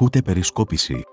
Ακούτε 0.00 0.22
περισκόπηση. 0.22 1.04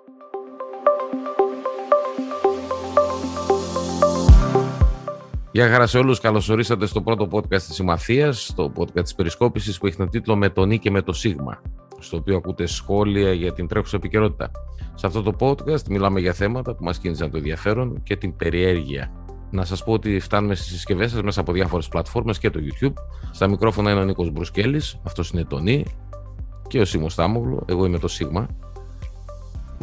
Γεια 5.52 5.70
χαρά 5.70 5.88
σε 5.88 5.98
όλους, 5.98 6.20
καλώς 6.20 6.50
ορίσατε 6.50 6.86
στο 6.86 7.02
πρώτο 7.02 7.28
podcast 7.32 7.62
της 7.62 7.74
Συμμαθίας, 7.74 8.54
το 8.56 8.72
podcast 8.78 9.02
της 9.02 9.16
περισκόπησης 9.16 9.78
που 9.78 9.88
έχει 9.88 9.98
τον 9.98 10.10
τίτλο 10.10 10.36
«Με 10.36 10.50
τον 10.50 10.72
Ή 10.72 10.80
και 10.80 10.92
με 10.92 11.02
το 11.02 11.14
Σίγμα», 11.14 11.62
στο 12.00 12.18
οποίο 12.18 12.36
ακούτε 12.36 12.66
σχόλια 12.66 13.34
για 13.34 13.54
την 13.54 13.68
τρέχουσα 13.68 13.98
επικαιρότητα. 13.98 14.52
Σε 14.94 15.08
αυτό 15.08 15.22
το 15.22 15.34
podcast 15.40 15.88
μιλάμε 15.90 16.20
για 16.20 16.34
θέματα 16.34 16.76
που 16.76 16.84
μας 16.84 16.98
κίνησαν 16.98 17.32
το 17.32 17.38
ενδιαφέρον 17.38 18.04
και 18.04 18.16
την 18.16 18.36
περιέργεια. 18.36 19.12
Να 19.52 19.66
σας 19.66 19.84
πω 19.84 19.92
ότι 19.92 20.20
φτάνουμε 20.20 20.56
στις 20.56 20.72
συσκευές 20.72 21.12
σας 21.12 21.22
μέσα 21.22 21.42
από 21.42 21.52
διάφορες 21.52 21.88
πλατφόρμες 21.88 22.38
και 22.38 22.50
το 22.50 22.60
YouTube. 22.60 22.94
Στα 23.32 23.48
μικρόφωνα 23.48 23.92
είναι 23.92 24.00
ο 24.00 24.04
Νίκος 24.04 24.32
Μπρουσκέλης, 24.32 25.00
αυτός 25.04 25.30
είναι 25.30 25.44
το 25.44 25.60
Νί 25.60 25.86
και 26.68 26.80
ο 26.80 26.86
Σίμος 26.86 27.14
Στάμογλου, 27.14 27.66
εγώ 27.68 27.86
είμαι 27.86 28.00
το 28.00 28.08
Σίγμα. 28.08 28.48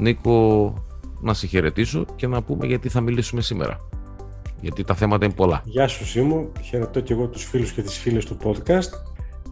Νίκο, 0.02 0.74
να 1.20 1.34
σε 1.34 1.47
χαιρετήσω 1.47 2.05
και 2.16 2.27
να 2.27 2.42
πούμε 2.42 2.66
γιατί 2.66 2.88
θα 2.88 3.01
μιλήσουμε 3.01 3.41
σήμερα. 3.41 3.79
Γιατί 4.61 4.84
τα 4.84 4.95
θέματα 4.95 5.25
είναι 5.25 5.34
πολλά. 5.34 5.62
Γεια 5.65 5.88
σου 5.88 6.06
Σίμω, 6.06 6.48
χαιρετώ 6.62 7.01
και 7.01 7.12
εγώ 7.12 7.27
τους 7.27 7.45
φίλους 7.45 7.73
και 7.73 7.83
τις 7.83 7.98
φίλες 7.98 8.25
του 8.25 8.37
podcast 8.45 8.91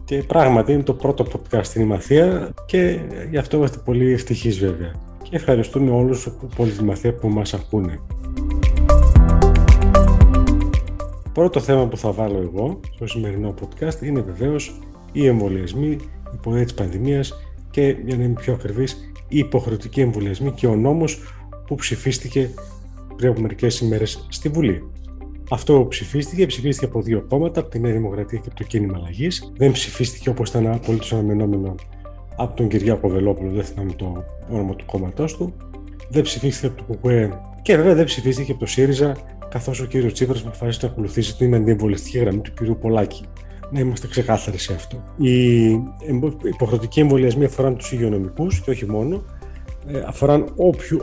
και 0.05 0.23
πράγματι 0.23 0.71
είναι 0.71 0.83
το 0.83 0.93
πρώτο 0.93 1.25
podcast 1.31 1.63
στην 1.63 1.81
Ημαθία 1.81 2.53
και 2.65 2.99
γι' 3.29 3.37
αυτό 3.37 3.57
είμαστε 3.57 3.77
πολύ 3.85 4.13
ευτυχείς 4.13 4.59
βέβαια. 4.59 4.91
Και 5.23 5.35
ευχαριστούμε 5.35 5.91
όλους 5.91 6.27
από 6.27 6.65
τη 6.65 6.71
Ημαθία 6.81 7.13
που 7.13 7.29
μας 7.29 7.53
ακούνε. 7.53 7.99
Πρώτο 11.33 11.59
θέμα 11.59 11.87
που 11.87 11.97
θα 11.97 12.11
βάλω 12.11 12.37
εγώ 12.37 12.79
στο 12.95 13.07
σημερινό 13.07 13.53
podcast 13.61 14.01
είναι 14.01 14.21
βεβαίως 14.21 14.79
οι 15.11 15.27
εμβολιασμοί, 15.27 15.89
η 16.33 16.37
πορεία 16.41 16.63
της 16.63 16.73
πανδημίας 16.73 17.33
και 17.71 17.97
για 18.05 18.17
να 18.17 18.23
είμαι 18.23 18.33
πιο 18.33 18.53
ακριβής, 18.53 19.10
οι 19.31 19.37
υποχρεωτικοί 19.37 20.01
εμβολιασμοί 20.01 20.51
και 20.51 20.67
ο 20.67 20.75
νόμος 20.75 21.19
που 21.67 21.75
ψηφίστηκε 21.75 22.49
πριν 23.15 23.29
από 23.29 23.41
μερικές 23.41 23.79
ημέρες 23.79 24.25
στη 24.29 24.49
Βουλή. 24.49 24.83
Αυτό 25.49 25.85
ψηφίστηκε, 25.89 26.45
ψηφίστηκε 26.45 26.85
από 26.85 27.01
δύο 27.01 27.25
κόμματα, 27.29 27.59
από 27.59 27.69
τη 27.69 27.79
Νέα 27.79 27.91
Δημοκρατία 27.91 28.39
και 28.39 28.47
από 28.47 28.57
το 28.57 28.63
Κίνημα 28.63 28.97
Αλλαγής. 28.97 29.51
Δεν 29.57 29.71
ψηφίστηκε 29.71 30.29
όπως 30.29 30.49
ήταν 30.49 30.67
απολύτως 30.67 31.13
αναμενόμενο 31.13 31.75
από 32.35 32.55
τον 32.55 32.67
Κυριάκο 32.67 33.09
Βελόπουλο, 33.09 33.51
δεν 33.51 33.63
θυμάμαι 33.63 33.93
το 33.93 34.23
όνομα 34.49 34.75
του 34.75 34.85
κόμματός 34.85 35.37
του. 35.37 35.53
Δεν 36.09 36.21
ψηφίστηκε 36.21 36.67
από 36.67 36.83
το 36.83 36.97
ΚΚΕ 36.97 37.39
και 37.61 37.75
βέβαια 37.75 37.95
δεν 37.95 38.05
ψηφίστηκε 38.05 38.51
από 38.51 38.59
το 38.59 38.65
ΣΥΡΙΖΑ, 38.65 39.15
καθώς 39.49 39.79
ο 39.79 39.85
κύριος 39.85 40.13
Τσίπρας 40.13 40.41
αποφάσισε 40.41 40.85
να 40.85 40.91
ακολουθήσει 40.91 41.37
την 41.37 41.55
αντιεμβολιστική 41.55 42.17
γραμμή 42.17 42.39
του 42.39 42.53
κύριου 42.53 42.77
Πολάκη. 42.81 43.25
Να 43.71 43.79
είμαστε 43.79 44.07
ξεκάθαροι 44.07 44.57
σε 44.57 44.73
αυτό. 44.73 45.03
Οι 45.17 45.69
υποχρεωτικοί 46.43 46.99
εμβολιασμοί 46.99 47.45
αφορούν 47.45 47.77
τους 47.77 47.91
υγειονομικούς 47.91 48.61
και 48.61 48.69
όχι 48.69 48.85
μόνο. 48.85 49.23
Ε, 49.87 49.99
αφορούν 50.07 50.45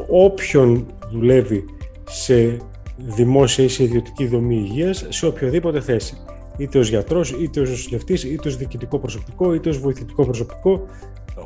όποιον 0.09 0.87
δουλεύει 1.11 1.65
σε 2.09 2.57
δημόσια 2.97 3.65
ή 3.65 3.69
σε 3.69 3.83
ιδιωτική 3.83 4.27
δομή 4.27 4.57
υγείας 4.57 5.07
σε 5.09 5.27
οποιοδήποτε 5.27 5.81
θέση. 5.81 6.17
Είτε 6.57 6.79
ως 6.79 6.89
γιατρός, 6.89 7.31
είτε 7.31 7.61
ως 7.61 7.71
νοσηλευτής, 7.71 8.25
είτε 8.25 8.49
ως 8.49 8.57
διοικητικό 8.57 8.99
προσωπικό, 8.99 9.55
είτε 9.55 9.69
ως 9.69 9.79
βοηθητικό 9.79 10.25
προσωπικό. 10.25 10.87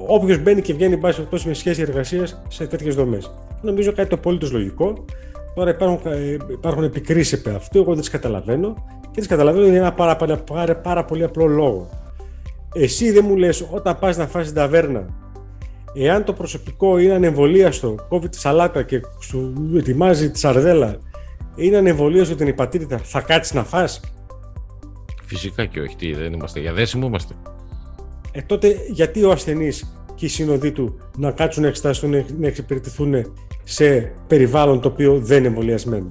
Όποιος 0.07 0.43
μπαίνει 0.43 0.61
και 0.61 0.75
βγαίνει, 0.75 0.97
πάση 0.97 1.17
περιπτώσει, 1.17 1.49
με 1.49 1.55
σχέση 1.55 1.81
εργασίας 1.81 2.43
σε 2.49 2.67
τέτοιες 2.67 2.95
δομές. 2.95 3.35
Νομίζω 3.63 3.93
κάτι 3.93 4.09
το 4.09 4.15
απολύτως 4.15 4.53
λογικό. 4.53 5.05
Τώρα 5.55 5.71
υπάρχουν, 5.71 6.13
ε, 6.13 6.37
υπάρχουν 6.51 6.83
επικρίσεις 6.85 7.33
επί 7.33 7.51
αυτού, 7.51 7.79
εγώ 7.79 7.91
δεν 7.91 8.01
τις 8.01 8.11
καταλαβαίνω 8.11 8.75
και 9.13 9.21
τι 9.21 9.27
καταλαβαίνω 9.27 9.67
για 9.67 9.77
ένα 9.77 9.93
πάρα, 9.93 10.17
πάρα, 10.17 10.37
πάρα, 10.37 10.77
πάρα 10.77 11.05
πολύ 11.05 11.25
απλό 11.25 11.47
λόγο. 11.47 11.89
Εσύ 12.75 13.11
δεν 13.11 13.25
μου 13.29 13.37
λες 13.37 13.69
όταν 13.71 13.99
πας 13.99 14.17
να 14.17 14.27
φας 14.27 14.47
την 14.47 14.55
ταβέρνα 14.55 15.07
Εάν 15.95 16.25
το 16.25 16.33
προσωπικό 16.33 16.99
είναι 16.99 17.15
ανεμβολίαστο, 17.15 17.95
κόβει 18.09 18.29
τη 18.29 18.39
σαλάτα 18.39 18.83
και 18.83 19.01
σου 19.21 19.53
ετοιμάζει 19.77 20.31
τη 20.31 20.39
σαρδέλα, 20.39 20.99
είναι 21.55 21.77
ανεμβολίαστο 21.77 22.35
την 22.35 22.47
υπατήτητα, 22.47 22.99
θα 22.99 23.21
κάτσεις 23.21 23.55
να 23.55 23.65
φας; 23.65 24.01
Φυσικά 25.25 25.67
και 25.67 25.81
όχι, 25.81 25.97
τι, 25.97 26.15
δεν 26.15 26.33
είμαστε 26.33 26.61
για 26.61 26.73
δέσιμο 26.73 27.07
είμαστε. 27.07 27.35
Ε, 28.33 28.43
τότε 28.43 28.77
γιατί 28.91 29.25
ο 29.25 29.31
ασθενής 29.31 29.97
και 30.15 30.25
οι 30.25 30.29
σύνοδοι 30.29 30.73
του 30.73 30.97
να 31.17 31.31
κάτσουν 31.31 31.63
να 31.63 31.69
εξετάσουν, 31.69 32.11
να 32.39 32.47
εξυπηρετηθούν 32.47 33.33
σε 33.65 34.13
περιβάλλον 34.27 34.81
το 34.81 34.89
οποίο 34.89 35.19
δεν 35.19 35.39
είναι 35.39 35.47
εμβολιασμένο; 35.47 36.11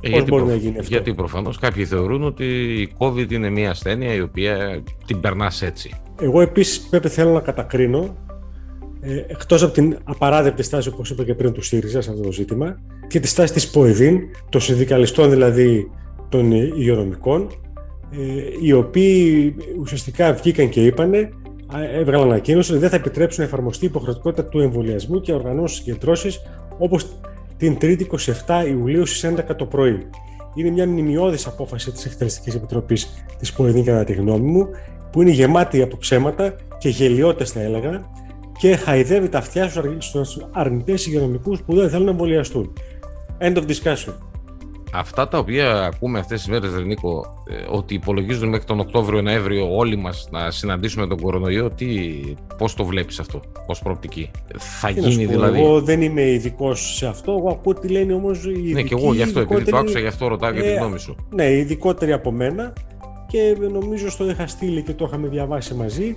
Ε, 0.00 0.08
γιατί 0.08 0.30
μπορεί 0.30 0.44
να 0.44 0.54
γίνει 0.54 0.78
αυτό; 0.78 0.88
Γιατί 0.90 1.14
προφανώς 1.14 1.58
κάποιοι 1.58 1.84
θεωρούν 1.84 2.22
ότι 2.22 2.44
η 2.82 2.92
COVID 2.98 3.32
είναι 3.32 3.50
μια 3.50 3.70
ασθένεια 3.70 4.14
η 4.14 4.20
οποία 4.20 4.82
την 5.06 5.20
περνάς 5.20 5.62
έτσι. 5.62 5.90
Εγώ 6.20 6.40
επίσης 6.40 6.80
πρέπει 6.80 7.08
θέλω 7.08 7.32
να 7.32 7.40
κατακρίνω 7.40 8.16
ε, 9.00 9.24
εκτός 9.26 9.62
από 9.62 9.72
την 9.72 9.98
απαράδεκτη 10.04 10.62
στάση, 10.62 10.88
όπως 10.88 11.10
είπα 11.10 11.24
και 11.24 11.34
πριν, 11.34 11.52
του 11.52 11.62
ΣΥΡΙΖΑ 11.62 12.00
σε 12.00 12.10
αυτό 12.10 12.22
το 12.22 12.32
ζήτημα 12.32 12.80
και 13.08 13.20
τη 13.20 13.28
στάση 13.28 13.52
της 13.52 13.70
ΠΟΕΔΗΝ, 13.70 14.20
των 14.48 14.60
συνδικαλιστών 14.60 15.30
δηλαδή 15.30 15.90
των 16.28 16.50
υγειονομικών, 16.52 17.48
ε, 18.10 18.18
οι 18.62 18.72
οποίοι 18.72 19.54
ουσιαστικά 19.80 20.32
βγήκαν 20.32 20.68
και 20.68 20.84
είπανε, 20.84 21.28
έβγαλαν 21.94 22.28
ανακοίνωση 22.28 22.70
ότι 22.70 22.80
δεν 22.80 22.90
θα 22.90 22.96
επιτρέψουν 22.96 23.42
να 23.42 23.48
εφαρμοστεί 23.48 23.84
η 23.84 23.88
υποχρεωτικότητα 23.88 24.44
του 24.44 24.60
εμβολιασμού 24.60 25.20
και 25.20 25.32
οργανώσεις 25.32 25.76
συγκεντρώσει 25.76 26.30
όπως 26.78 27.06
την 27.56 27.76
3η 27.80 28.02
27 28.46 28.66
Ιουλίου 28.68 29.06
στις 29.06 29.24
11 29.24 29.56
το 29.56 29.66
πρωί. 29.66 30.08
Είναι 30.54 30.70
μια 30.70 30.86
μνημειώδης 30.86 31.46
απόφαση 31.46 31.92
της 31.92 32.04
Εκτελεστικής 32.04 32.54
Επιτροπής 32.54 33.24
της 33.38 33.52
ΠΟΕΔΗΝ, 33.52 33.84
κατά 33.84 34.04
τη 34.04 34.12
γνώμη 34.12 34.50
μου, 34.50 34.68
που 35.12 35.22
είναι 35.22 35.30
γεμάτη 35.30 35.82
από 35.82 35.96
ψέματα 35.96 36.54
και 36.78 36.88
γελιότητε, 36.88 37.44
θα 37.44 37.60
έλεγα, 37.60 38.10
και 38.58 38.76
χαϊδεύει 38.76 39.28
τα 39.28 39.38
αυτιά 39.38 39.70
στους 39.98 40.46
αρνητές 40.52 41.06
υγειονομικούς 41.06 41.62
που 41.62 41.74
δεν 41.74 41.90
θέλουν 41.90 42.04
να 42.04 42.10
εμβολιαστούν. 42.10 42.72
End 43.40 43.56
of 43.56 43.62
discussion. 43.66 44.12
Αυτά 44.92 45.28
τα 45.28 45.38
οποία 45.38 45.84
ακούμε 45.84 46.18
αυτές 46.18 46.38
τις 46.38 46.48
μέρες, 46.48 46.74
Ρενίκο, 46.74 47.42
ε, 47.50 47.76
ότι 47.76 47.94
υπολογίζουν 47.94 48.48
μέχρι 48.48 48.66
τον 48.66 48.80
Οκτώβριο-Νοέμβριο 48.80 49.76
όλοι 49.76 49.96
μας 49.96 50.28
να 50.30 50.50
συναντήσουμε 50.50 51.06
τον 51.06 51.20
κορονοϊό, 51.20 51.70
τι, 51.70 52.20
πώς 52.58 52.74
το 52.74 52.84
βλέπεις 52.84 53.20
αυτό, 53.20 53.40
ως 53.66 53.82
προοπτική; 53.82 54.30
Θα 54.56 54.92
τι 54.92 55.00
γίνει 55.00 55.26
δηλαδή; 55.26 55.60
Εγώ 55.60 55.80
δεν 55.80 56.02
είμαι 56.02 56.22
ειδικός 56.22 56.96
σε 56.96 57.06
αυτό, 57.06 57.32
εγώ 57.32 57.48
ακούω 57.50 57.74
τι 57.74 57.88
λένε 57.88 58.14
όμως 58.14 58.44
οι 58.44 58.50
ειδικοί. 58.50 58.72
Ναι, 58.72 58.82
και 58.82 58.94
εγώ 58.94 59.14
γι' 59.14 59.22
αυτό, 59.22 59.40
επειδή 59.40 59.70
το 59.70 59.76
άκουσα, 59.76 59.98
γι' 59.98 60.06
αυτό 60.06 60.28
ρωτάω 60.28 60.50
για 60.50 60.62
την 60.62 60.70
ε, 60.70 60.74
γνώμη 60.74 60.98
σου. 60.98 61.16
Ναι, 61.34 61.52
ειδικότεροι 61.52 62.12
από 62.12 62.32
μένα 62.32 62.72
και 63.26 63.56
νομίζω 63.72 64.10
στο 64.10 64.30
είχα 64.30 64.46
στείλει 64.46 64.82
και 64.82 64.92
το 64.92 65.04
είχαμε 65.04 65.28
διαβάσει 65.28 65.74
μαζί 65.74 66.16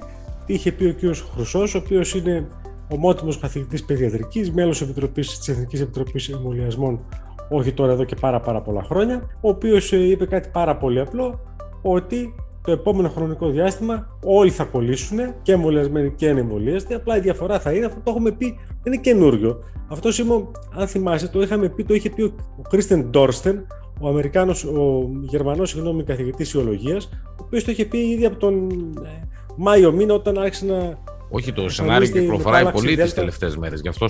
είχε 0.53 0.72
πει 0.72 0.85
ο 0.85 0.94
κ. 0.94 1.16
Χρυσός, 1.35 1.75
ο 1.75 1.78
οποίος 1.78 2.13
είναι 2.13 2.47
ομότιμος 2.88 3.40
καθηγητή 3.40 3.84
παιδιατρικής, 3.84 4.52
μέλος 4.52 4.85
της 5.13 5.47
Εθνικής 5.47 5.81
Επιτροπής 5.81 6.29
Εμβολιασμών, 6.29 7.00
όχι 7.49 7.71
τώρα 7.71 7.91
εδώ 7.91 8.03
και 8.03 8.15
πάρα, 8.15 8.39
πάρα 8.39 8.61
πολλά 8.61 8.83
χρόνια, 8.83 9.29
ο 9.41 9.49
οποίος 9.49 9.93
ε, 9.93 9.97
είπε 9.97 10.25
κάτι 10.25 10.49
πάρα 10.53 10.77
πολύ 10.77 10.99
απλό, 10.99 11.39
ότι 11.81 12.35
το 12.63 12.71
επόμενο 12.71 13.09
χρονικό 13.09 13.49
διάστημα 13.49 14.17
όλοι 14.25 14.49
θα 14.49 14.63
κολλήσουν 14.63 15.19
και 15.41 15.51
εμβολιασμένοι 15.51 16.11
και 16.11 16.29
ανεμβολίαστοι. 16.29 16.93
Απλά 16.93 17.17
η 17.17 17.19
διαφορά 17.19 17.59
θα 17.59 17.71
είναι, 17.73 17.85
αυτό 17.85 17.99
το 18.03 18.11
έχουμε 18.11 18.31
πει, 18.31 18.57
δεν 18.83 18.93
είναι 18.93 19.01
καινούριο. 19.01 19.63
Αυτό 19.87 20.11
σήμερα, 20.11 20.51
αν 20.75 20.87
θυμάσαι, 20.87 21.27
το 21.27 21.41
είχαμε 21.41 21.69
πει, 21.69 21.83
το 21.83 21.93
είχε 21.93 22.09
πει 22.09 22.21
ο 22.23 22.61
Κρίστεν 22.69 23.05
Ντόρστεν, 23.09 23.67
ο 23.99 24.07
Αμερικάνος, 24.07 24.63
ο 24.63 25.09
Γερμανός, 25.21 25.69
συγγνώμη, 25.69 26.03
καθηγητής 26.03 26.53
ιολογίας, 26.53 27.09
ο 27.25 27.43
οποίος 27.45 27.63
το 27.63 27.71
είχε 27.71 27.85
πει 27.85 27.97
ήδη 27.97 28.25
από 28.25 28.37
τον 28.37 28.69
ε, 29.05 29.27
Μάιο 29.55 29.91
μήνα 29.91 30.13
όταν 30.13 30.37
άρχισε 30.37 30.66
να. 30.66 30.97
Όχι, 31.29 31.53
το 31.53 31.69
σενάριο 31.69 32.07
κυκλοφοράει 32.07 32.72
πολύ 32.72 32.95
τις 32.95 33.13
τελευταίες 33.13 33.57
μέρες. 33.57 33.81
Γι, 33.81 33.88
αυτό 33.88 34.07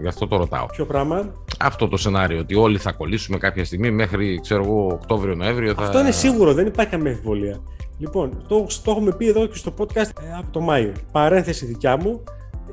γι' 0.00 0.08
αυτό 0.08 0.26
το 0.26 0.36
ρωτάω. 0.36 0.66
Ποιο 0.66 0.86
πράγμα; 0.86 1.32
Αυτό 1.60 1.88
το 1.88 1.96
σενάριο, 1.96 2.38
ότι 2.38 2.54
όλοι 2.54 2.78
θα 2.78 2.92
κολλήσουμε 2.92 3.38
κάποια 3.38 3.64
στιγμή 3.64 3.90
μέχρι, 3.90 4.40
ξέρω 4.42 4.62
εγώ, 4.64 4.86
Οκτώβριο-Νοέμβριο. 4.92 5.74
Θα... 5.74 5.82
Αυτό 5.82 6.00
είναι 6.00 6.10
σίγουρο, 6.10 6.54
δεν 6.54 6.66
υπάρχει 6.66 6.90
καμία 6.90 7.10
αμφιβολία. 7.10 7.60
Λοιπόν, 7.98 8.44
το, 8.48 8.66
το 8.84 8.90
έχουμε 8.90 9.12
πει 9.12 9.28
εδώ 9.28 9.46
και 9.46 9.56
στο 9.56 9.74
podcast 9.78 9.96
ε, 9.96 10.36
από 10.38 10.50
το 10.50 10.60
Μάιο. 10.60 10.92
Παρένθεση 11.12 11.66
δικιά 11.66 11.96
μου, 11.96 12.24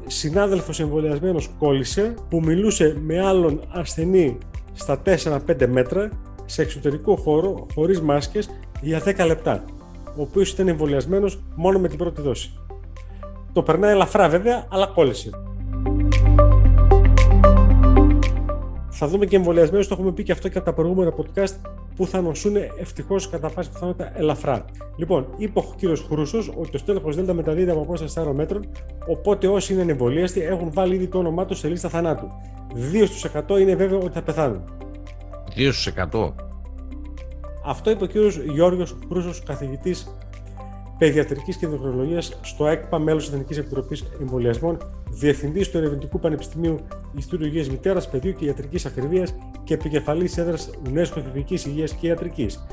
συνάδελφος 0.07 0.79
εμβολιασμένος 0.79 1.49
κόλλησε 1.59 2.13
που 2.29 2.41
μιλούσε 2.45 2.97
με 3.05 3.25
άλλον 3.25 3.61
ασθενή 3.69 4.37
στα 4.73 5.01
4-5 5.05 5.67
μέτρα 5.67 6.09
σε 6.45 6.61
εξωτερικό 6.61 7.15
χώρο, 7.15 7.65
χωρίς 7.73 8.01
μάσκες, 8.01 8.49
για 8.81 9.01
10 9.05 9.25
λεπτά 9.25 9.63
ο 10.17 10.21
οποίος 10.21 10.51
ήταν 10.51 10.67
εμβολιασμένος 10.67 11.39
μόνο 11.55 11.79
με 11.79 11.87
την 11.87 11.97
πρώτη 11.97 12.21
δόση. 12.21 12.51
Το 13.57 13.63
περνάει 13.63 13.91
ελαφρά 13.91 14.29
βέβαια, 14.29 14.65
αλλά 14.71 14.85
κόλλησε. 14.85 15.29
Θα 18.89 19.07
δούμε 19.07 19.25
και 19.25 19.35
εμβολιασμένους, 19.35 19.87
το 19.87 19.93
έχουμε 19.97 20.11
πει 20.11 20.23
και 20.23 20.31
αυτό 20.31 20.49
και 20.49 20.57
από 20.57 20.65
τα 20.65 20.73
προηγούμενα 20.73 21.13
podcast, 21.17 21.55
που 21.95 22.07
θα 22.07 22.21
νοσούν 22.21 22.55
ευτυχώς 22.79 23.29
κατά 23.29 23.49
πάση 23.49 23.71
πιθανότητα 23.71 24.11
ελαφρά. 24.15 24.65
Λοιπόν, 24.97 25.27
είπε 25.37 25.59
ο 25.59 25.73
κύριος 25.75 26.05
Χρούσος 26.09 26.51
ότι 26.57 26.69
το 26.69 26.77
στέλεχος 26.77 27.15
Δέλτα 27.15 27.33
μεταδίδεται 27.33 27.71
από 27.71 27.81
απόσταση 27.81 28.19
4 28.29 28.33
μέτρων, 28.33 28.69
οπότε 29.07 29.47
όσοι 29.47 29.73
είναι 29.73 29.91
εμβολίαστοι 29.91 30.41
έχουν 30.41 30.71
βάλει 30.73 30.95
ήδη 30.95 31.07
το 31.07 31.17
όνομά 31.17 31.45
τους 31.45 31.59
σε 31.59 31.67
λίστα 31.67 31.89
θανάτου. 31.89 32.31
2 32.91 33.07
100 33.55 33.59
είναι 33.59 33.75
βέβαιο 33.75 33.99
ότι 33.99 34.13
θα 34.13 34.21
πεθάνουν. 34.21 34.63
2 35.55 35.71
100. 36.11 36.33
Αυτό 37.65 37.89
είπε 37.89 38.03
ο 38.03 38.07
κύριος 38.07 38.37
Γιώργος 38.37 38.95
Χρούσος, 39.09 39.43
καθηγητής 39.43 40.17
Παιδιατρικής 40.97 41.57
και 41.57 41.65
Ενδοκρινολογία 41.65 42.21
στο 42.21 42.67
ΕΚΠΑ, 42.67 42.99
μέλος 42.99 43.23
της 43.23 43.33
Εθνικής 43.33 43.57
Επιτροπής 43.57 44.03
Εμβολιασμών, 44.21 44.77
διευθυντής 45.09 45.69
του 45.69 45.77
Ερευνητικού 45.77 46.19
Πανεπιστημίου 46.19 46.79
Ινστιτούτου 47.15 47.45
Υγείας 47.45 47.69
Μητέρας, 47.69 48.09
Παιδιού 48.09 48.33
και 48.33 48.45
Ιατρικής 48.45 48.85
Ακριβία 48.85 49.27
και 49.63 49.73
επικεφαλής 49.73 50.37
έδρας 50.37 50.69
UNESCO 50.85 51.17
Εφηβική 51.17 51.69
Υγείας 51.69 51.93
και 51.93 52.07
Ιατρικής. 52.07 52.65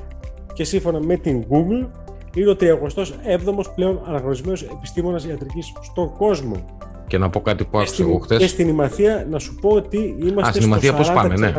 Και 0.53 0.65
σύμφωνα 0.65 1.01
με 1.01 1.17
την 1.17 1.45
Google, 1.51 1.89
είναι 2.35 2.51
ο 2.51 2.57
37ο 2.61 3.75
πλέον 3.75 4.01
αναγνωρισμένος 4.07 4.63
επιστήμονας 4.63 5.25
ιατρικής 5.25 5.73
στον 5.83 6.13
κόσμο. 6.17 6.65
Και 7.07 7.19
να 7.19 7.31
πω 7.31 7.41
κάτι 7.41 7.65
που 7.65 7.79
άκουσα 7.79 8.03
εγώ 8.03 8.19
χθες. 8.19 8.39
Και 8.39 8.47
στην 8.47 8.69
Ημαθία 8.69 9.27
να 9.31 9.39
σου 9.39 9.55
πω 9.55 9.69
ότι 9.69 10.17
είμαστε 10.21 10.59
Α, 10.59 10.63
στο, 10.63 11.11
40%, 11.11 11.15
πάνε, 11.15 11.35
ναι. 11.35 11.53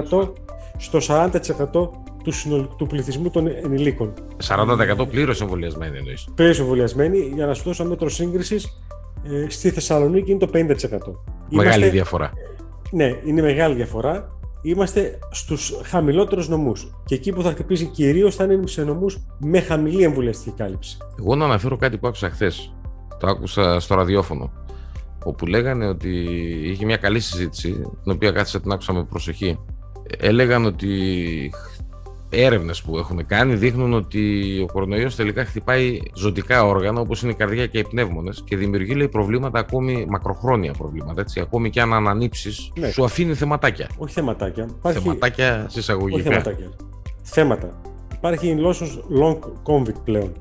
στο 0.77 0.99
40% 1.07 1.89
του, 2.25 2.31
συνολικού, 2.31 2.75
του 2.75 2.87
πληθυσμού 2.87 3.29
των 3.29 3.47
ενηλίκων. 3.63 4.13
40% 4.47 5.07
πλήρως 5.09 5.41
εμβολιασμένοι 5.41 5.97
εννοείς. 5.97 6.27
Πλήρως 6.35 6.59
εμβολιασμένοι, 6.59 7.31
για 7.33 7.45
να 7.45 7.53
σου 7.53 7.63
δώσω 7.63 7.85
μέτρο 7.85 8.09
σύγκρισης, 8.09 8.81
ε, 9.23 9.49
στη 9.49 9.69
Θεσσαλονίκη 9.69 10.31
είναι 10.31 10.39
το 10.39 10.47
50%. 10.47 11.23
Μεγάλη 11.49 11.75
Είμαστε, 11.75 11.89
διαφορά. 11.89 12.31
Ναι, 12.91 13.19
είναι 13.25 13.41
μεγάλη 13.41 13.75
διαφορά. 13.75 14.37
Είμαστε 14.61 15.19
στους 15.31 15.79
χαμηλότερους 15.83 16.49
νομούς. 16.49 16.95
Και 17.05 17.15
εκεί 17.15 17.31
που 17.31 17.41
θα 17.41 17.49
χτυπήσει 17.49 17.85
κυρίως 17.85 18.35
θα 18.35 18.43
είναι 18.43 18.67
σε 18.67 18.83
νομούς 18.83 19.17
με 19.39 19.59
χαμηλή 19.59 20.03
εμβολιαστική 20.03 20.55
κάλυψη. 20.57 20.97
Εγώ 21.19 21.35
να 21.35 21.45
αναφέρω 21.45 21.77
κάτι 21.77 21.97
που 21.97 22.07
άκουσα 22.07 22.29
χθες. 22.29 22.73
Το 23.19 23.27
άκουσα 23.27 23.79
στο 23.79 23.95
ραδιόφωνο. 23.95 24.51
Όπου 25.23 25.45
λέγανε 25.45 25.87
ότι 25.87 26.09
είχε 26.63 26.85
μια 26.85 26.97
καλή 26.97 27.19
συζήτηση, 27.19 27.71
την 28.03 28.11
οποία 28.11 28.31
κάθισα 28.31 28.61
την 28.61 28.71
άκουσα 28.71 28.93
με 28.93 29.03
προσοχή. 29.03 29.59
Έλεγαν 30.17 30.65
ότι 30.65 30.89
έρευνες 32.43 32.81
που 32.81 32.97
έχουν 32.97 33.25
κάνει 33.25 33.55
δείχνουν 33.55 33.93
ότι 33.93 34.59
ο 34.63 34.65
κορονοϊός 34.73 35.15
τελικά 35.15 35.45
χτυπάει 35.45 35.99
ζωτικά 36.13 36.65
όργανα 36.65 36.99
όπως 36.99 37.21
είναι 37.21 37.31
η 37.31 37.35
καρδιά 37.35 37.65
και 37.65 37.77
οι 37.77 37.83
πνεύμονες 37.83 38.43
και 38.45 38.57
δημιουργεί 38.57 38.95
λέει, 38.95 39.07
προβλήματα 39.07 39.59
ακόμη 39.59 40.05
μακροχρόνια 40.09 40.73
προβλήματα. 40.73 41.21
Έτσι, 41.21 41.39
ακόμη 41.39 41.69
και 41.69 41.81
αν 41.81 41.93
ανανύψεις, 41.93 42.71
ναι. 42.79 42.89
σου 42.89 43.03
αφήνει 43.03 43.33
θεματάκια. 43.33 43.89
Όχι 43.97 44.13
θεματάκια. 44.13 44.67
Υπάρχει... 44.77 44.99
Θεματάκια 44.99 45.65
συσσαγωγικά. 45.69 46.15
Όχι 46.15 46.27
θεματάκια. 46.27 46.69
Θέματα. 47.21 47.81
Υπάρχει 48.13 48.47
η 48.47 48.55
νόσο 48.55 48.85
long 49.21 49.37
COVID 49.63 49.95
πλέον. 50.03 50.31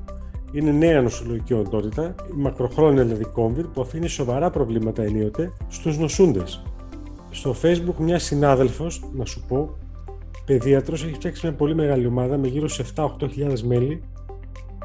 Είναι 0.51 0.71
νέα 0.71 1.01
νοσολογική 1.01 1.53
οντότητα, 1.53 2.15
η 2.29 2.33
μακροχρόνια 2.35 3.03
δηλαδή 3.03 3.25
COVID, 3.35 3.65
που 3.73 3.81
αφήνει 3.81 4.07
σοβαρά 4.07 4.49
προβλήματα 4.49 5.03
ενίοτε 5.03 5.53
στους 5.67 5.97
νοσούντες. 5.97 6.63
Στο 7.29 7.55
Facebook 7.61 7.95
μια 7.97 8.19
συνάδελφος, 8.19 9.03
να 9.13 9.25
σου 9.25 9.43
πω, 9.47 9.77
παιδίατρος 10.45 11.03
έχει 11.03 11.13
φτιάξει 11.13 11.47
μια 11.47 11.55
πολύ 11.55 11.75
μεγάλη 11.75 12.05
ομάδα 12.05 12.37
με 12.37 12.47
γύρω 12.47 12.67
σε 12.67 12.85
7-8 12.95 13.61
μέλη 13.63 14.03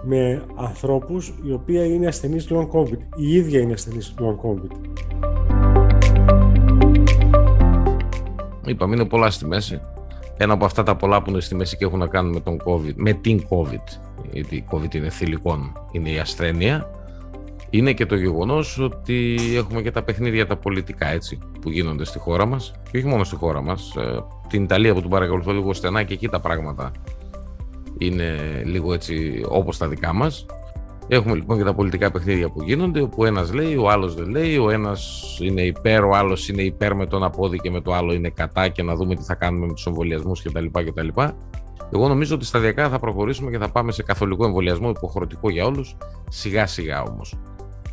με 0.02 0.42
ανθρώπους 0.56 1.34
οι 1.44 1.52
οποίοι 1.52 1.90
είναι 1.92 2.06
ασθενείς 2.06 2.48
long 2.50 2.68
COVID. 2.70 2.98
Η 3.16 3.32
ίδια 3.34 3.60
είναι 3.60 3.72
ασθενείς 3.72 4.14
long 4.18 4.48
COVID. 4.48 4.70
Είπαμε, 8.66 8.94
είναι 8.94 9.04
πολλά 9.04 9.30
στη 9.30 9.46
μέση. 9.46 9.80
Ένα 10.36 10.52
από 10.52 10.64
αυτά 10.64 10.82
τα 10.82 10.96
πολλά 10.96 11.22
που 11.22 11.30
είναι 11.30 11.40
στη 11.40 11.54
μέση 11.54 11.76
και 11.76 11.84
έχουν 11.84 11.98
να 11.98 12.06
κάνουν 12.06 12.32
με, 12.32 12.40
τον 12.40 12.60
COVID, 12.64 12.92
με 12.94 13.12
την 13.12 13.46
COVID, 13.48 14.00
γιατί 14.32 14.56
η 14.56 14.64
COVID 14.70 14.94
είναι 14.94 15.10
θηλυκόν, 15.10 15.72
είναι 15.92 16.10
η 16.10 16.18
ασθένεια, 16.18 16.90
είναι 17.70 17.92
και 17.92 18.06
το 18.06 18.14
γεγονός 18.14 18.78
ότι 18.78 19.36
έχουμε 19.56 19.82
και 19.82 19.90
τα 19.90 20.02
παιχνίδια 20.02 20.46
τα 20.46 20.56
πολιτικά 20.56 21.06
έτσι, 21.06 21.38
που 21.60 21.70
γίνονται 21.70 22.04
στη 22.04 22.18
χώρα 22.18 22.46
μας 22.46 22.72
και 22.90 22.98
όχι 22.98 23.06
μόνο 23.06 23.24
στη 23.24 23.36
χώρα 23.36 23.60
μας, 23.60 23.94
ε, 23.96 24.24
την 24.48 24.62
Ιταλία 24.62 24.94
που 24.94 25.00
την 25.00 25.10
παρακολουθώ 25.10 25.52
λίγο 25.52 25.72
στενά 25.72 26.02
και 26.02 26.14
εκεί 26.14 26.28
τα 26.28 26.40
πράγματα 26.40 26.92
είναι 27.98 28.36
λίγο 28.64 28.92
έτσι 28.92 29.44
όπως 29.48 29.78
τα 29.78 29.88
δικά 29.88 30.12
μας. 30.12 30.46
Έχουμε 31.08 31.34
λοιπόν 31.34 31.58
και 31.58 31.64
τα 31.64 31.74
πολιτικά 31.74 32.10
παιχνίδια 32.10 32.50
που 32.50 32.62
γίνονται, 32.62 33.00
όπου 33.00 33.24
ένας 33.24 33.52
λέει, 33.52 33.76
ο 33.76 33.90
άλλος 33.90 34.14
δεν 34.14 34.28
λέει, 34.28 34.56
ο 34.56 34.70
ένας 34.70 35.22
είναι 35.40 35.62
υπέρ, 35.62 36.04
ο 36.04 36.14
άλλος 36.14 36.48
είναι 36.48 36.62
υπέρ 36.62 36.94
με 36.94 37.06
τον 37.06 37.22
απόδι 37.22 37.58
και 37.58 37.70
με 37.70 37.80
το 37.80 37.94
άλλο 37.94 38.12
είναι 38.12 38.28
κατά 38.28 38.68
και 38.68 38.82
να 38.82 38.94
δούμε 38.94 39.14
τι 39.14 39.22
θα 39.22 39.34
κάνουμε 39.34 39.66
με 39.66 39.72
τους 39.72 39.86
εμβολιασμούς 39.86 40.42
κτλ. 40.42 40.66
κτλ. 40.72 41.08
Εγώ 41.92 42.08
νομίζω 42.08 42.34
ότι 42.34 42.44
σταδιακά 42.44 42.88
θα 42.88 42.98
προχωρήσουμε 42.98 43.50
και 43.50 43.58
θα 43.58 43.70
πάμε 43.70 43.92
σε 43.92 44.02
καθολικό 44.02 44.44
εμβολιασμό 44.44 44.88
υποχρεωτικό 44.88 45.50
για 45.50 45.64
όλους, 45.64 45.96
σιγά 46.28 46.66
σιγά 46.66 47.02
όμως. 47.02 47.38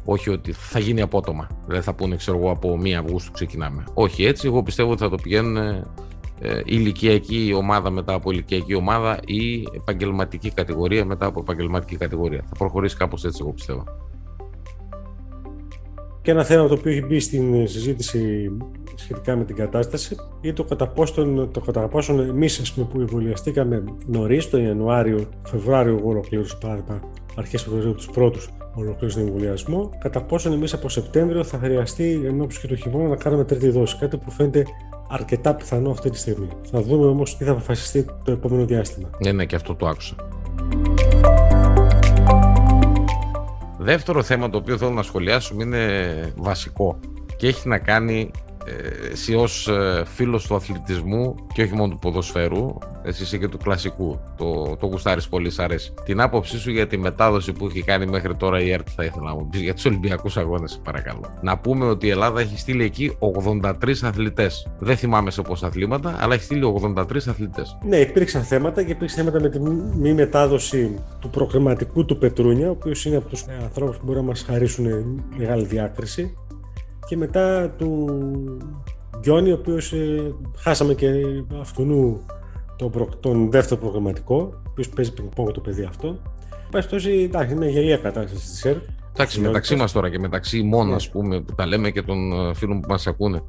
Όχι 0.09 0.29
ότι 0.29 0.51
θα 0.51 0.79
γίνει 0.79 1.01
απότομα. 1.01 1.47
Δεν 1.67 1.81
θα 1.81 1.93
πούνε, 1.93 2.15
ξέρω 2.15 2.37
εγώ, 2.37 2.51
από 2.51 2.79
1 2.83 2.89
Αυγούστου 2.91 3.31
ξεκινάμε. 3.31 3.83
Όχι 3.93 4.25
έτσι. 4.25 4.47
Εγώ 4.47 4.63
πιστεύω 4.63 4.91
ότι 4.91 5.01
θα 5.01 5.09
το 5.09 5.15
πηγαίνουν 5.15 5.57
ε, 6.39 6.61
ηλικιακή 6.65 7.53
ομάδα 7.55 7.89
μετά 7.89 8.13
από 8.13 8.31
ηλικιακή 8.31 8.73
ομάδα 8.73 9.19
ή 9.25 9.67
επαγγελματική 9.75 10.51
κατηγορία 10.51 11.05
μετά 11.05 11.25
από 11.25 11.39
επαγγελματική 11.39 11.95
κατηγορία. 11.95 12.43
Θα 12.47 12.55
προχωρήσει 12.57 12.97
κάπως 12.97 13.25
έτσι, 13.25 13.39
εγώ 13.41 13.53
πιστεύω. 13.53 13.83
Και 16.27 16.33
ένα 16.33 16.43
θέμα 16.43 16.67
το 16.67 16.73
οποίο 16.73 16.91
έχει 16.91 17.05
μπει 17.05 17.19
στην 17.19 17.67
συζήτηση 17.67 18.51
σχετικά 18.95 19.35
με 19.35 19.43
την 19.43 19.55
κατάσταση 19.55 20.15
είναι 20.41 20.53
το 20.53 20.63
κατά 20.63 20.87
πόσον, 20.87 21.49
το 21.51 21.59
κατά 21.59 21.87
πόσον 21.87 22.19
εμείς 22.19 22.73
που 22.73 22.99
εμβολιαστήκαμε 22.99 23.83
νωρίς, 24.05 24.49
τον 24.49 24.63
Ιανουάριο, 24.63 25.29
Φεβρουάριο, 25.43 25.97
εγώ 25.97 26.09
ολοκλήρωσα 26.09 26.57
παράδειγμα 26.57 26.99
αρχές 27.35 27.61
Φεβρουαρίου 27.61 27.93
τους 27.93 28.09
πρώτους 28.09 28.49
ολοκλήρωσε 28.75 29.19
τον 29.19 29.27
εμβολιασμό, 29.27 29.89
κατά 29.99 30.21
πόσον 30.21 30.53
εμείς 30.53 30.73
από 30.73 30.89
Σεπτέμβριο 30.89 31.43
θα 31.43 31.57
χρειαστεί 31.57 32.21
εν 32.25 32.47
και 32.47 32.67
το 32.67 32.75
χειμώνα 32.75 33.07
να 33.07 33.15
κάνουμε 33.15 33.43
τρίτη 33.43 33.69
δόση. 33.69 33.97
Κάτι 33.97 34.17
που 34.17 34.31
φαίνεται 34.31 34.65
αρκετά 35.09 35.55
πιθανό 35.55 35.89
αυτή 35.89 36.09
τη 36.09 36.17
στιγμή. 36.17 36.47
Θα 36.71 36.81
δούμε 36.81 37.05
όμως 37.05 37.37
τι 37.37 37.43
θα 37.43 37.51
αποφασιστεί 37.51 38.05
το 38.23 38.31
επόμενο 38.31 38.65
διάστημα. 38.65 39.09
Ναι, 39.23 39.31
ναι, 39.31 39.45
και 39.45 39.55
αυτό 39.55 39.75
το 39.75 39.87
άκουσα. 39.87 40.15
Δεύτερο 43.87 44.23
θέμα 44.23 44.49
το 44.49 44.57
οποίο 44.57 44.77
θέλω 44.77 44.91
να 44.91 45.03
σχολιάσουμε 45.03 45.63
είναι 45.63 46.33
βασικό 46.35 46.99
και 47.37 47.47
έχει 47.47 47.67
να 47.67 47.77
κάνει 47.77 48.31
ε, 48.45 48.46
εσύ 49.11 49.35
ως 49.35 49.67
ε, 49.67 50.03
φίλος 50.05 50.47
του 50.47 50.55
αθλητισμού 50.55 51.35
και 51.53 51.61
όχι 51.61 51.73
μόνο 51.73 51.91
του 51.91 51.99
ποδοσφαίρου, 51.99 52.77
εσύ 53.03 53.23
είσαι 53.23 53.37
και 53.37 53.47
του 53.47 53.57
κλασικού, 53.57 54.19
το, 54.37 54.75
το 54.79 54.85
γουστάρεις 54.85 55.27
πολύ, 55.27 55.49
σ' 55.49 55.59
αρέσει. 55.59 55.93
Την 56.03 56.21
άποψή 56.21 56.57
σου 56.57 56.71
για 56.71 56.87
τη 56.87 56.97
μετάδοση 56.97 57.51
που 57.51 57.65
έχει 57.65 57.83
κάνει 57.83 58.05
μέχρι 58.05 58.35
τώρα 58.35 58.61
η 58.61 58.71
ΕΡΤ 58.71 58.87
θα 58.95 59.03
ήθελα 59.03 59.25
να 59.25 59.35
μου 59.35 59.47
πεις 59.49 59.61
για 59.61 59.73
τους 59.73 59.85
Ολυμπιακούς 59.85 60.37
Αγώνες, 60.37 60.81
παρακαλώ. 60.83 61.23
Να 61.41 61.57
πούμε 61.57 61.85
ότι 61.85 62.07
η 62.07 62.09
Ελλάδα 62.09 62.39
έχει 62.39 62.59
στείλει 62.59 62.83
εκεί 62.83 63.17
83 63.19 63.71
αθλητές. 64.03 64.67
Δεν 64.79 64.97
θυμάμαι 64.97 65.31
σε 65.31 65.41
πόσα 65.41 65.67
αθλήματα, 65.67 66.15
αλλά 66.19 66.33
έχει 66.33 66.43
στείλει 66.43 66.75
83 66.83 67.27
αθλητές. 67.27 67.77
Ναι, 67.83 67.97
υπήρξαν 67.97 68.43
θέματα 68.43 68.83
και 68.83 68.91
υπήρξαν 68.91 69.25
θέματα 69.25 69.41
με 69.41 69.49
τη 69.49 69.59
μη 69.99 70.13
μετάδοση 70.13 70.99
του 71.19 71.29
προκριματικού 71.29 72.05
του 72.05 72.17
Πετρούνια, 72.17 72.67
ο 72.67 72.71
οποίος 72.71 73.05
είναι 73.05 73.15
από 73.15 73.27
τους 73.27 73.45
ανθρώπους 73.63 73.97
που 73.97 74.05
μπορεί 74.05 74.17
να 74.17 74.25
μας 74.25 74.41
χαρίσουν 74.41 74.85
μεγάλη 75.37 75.65
διάκριση 75.65 76.37
και 77.07 77.17
μετά 77.17 77.69
του 77.69 78.07
Γκιόνι, 79.19 79.51
ο 79.51 79.53
οποίος 79.53 79.93
ε, 79.93 80.35
χάσαμε 80.57 80.93
και 80.93 81.11
αυτού 81.59 81.85
τον, 82.75 83.09
τον 83.19 83.51
δεύτερο 83.51 83.79
προγραμματικό, 83.79 84.35
ο 84.35 84.69
οποίος 84.69 84.89
παίζει 84.89 85.13
πινκ 85.13 85.51
το 85.51 85.61
παιδί 85.61 85.83
αυτό. 85.83 86.19
Πάση 86.71 87.09
εντάξει, 87.09 87.55
είναι 87.55 87.69
γελία 87.69 87.97
κατάσταση 87.97 88.47
στη 88.47 88.55
ΣΕΡ. 88.55 88.75
Εντάξει, 89.13 89.39
μεταξύ 89.39 89.75
μας 89.75 89.91
τώρα 89.91 90.09
και 90.09 90.19
μεταξύ 90.19 90.63
μόνο, 90.63 90.95
ας 90.95 91.09
πούμε, 91.09 91.41
που 91.41 91.55
τα 91.55 91.65
λέμε 91.65 91.91
και 91.91 92.01
των 92.01 92.31
ε, 92.31 92.53
φίλων 92.53 92.79
που 92.79 92.87
μας 92.89 93.07
ακούνε, 93.07 93.41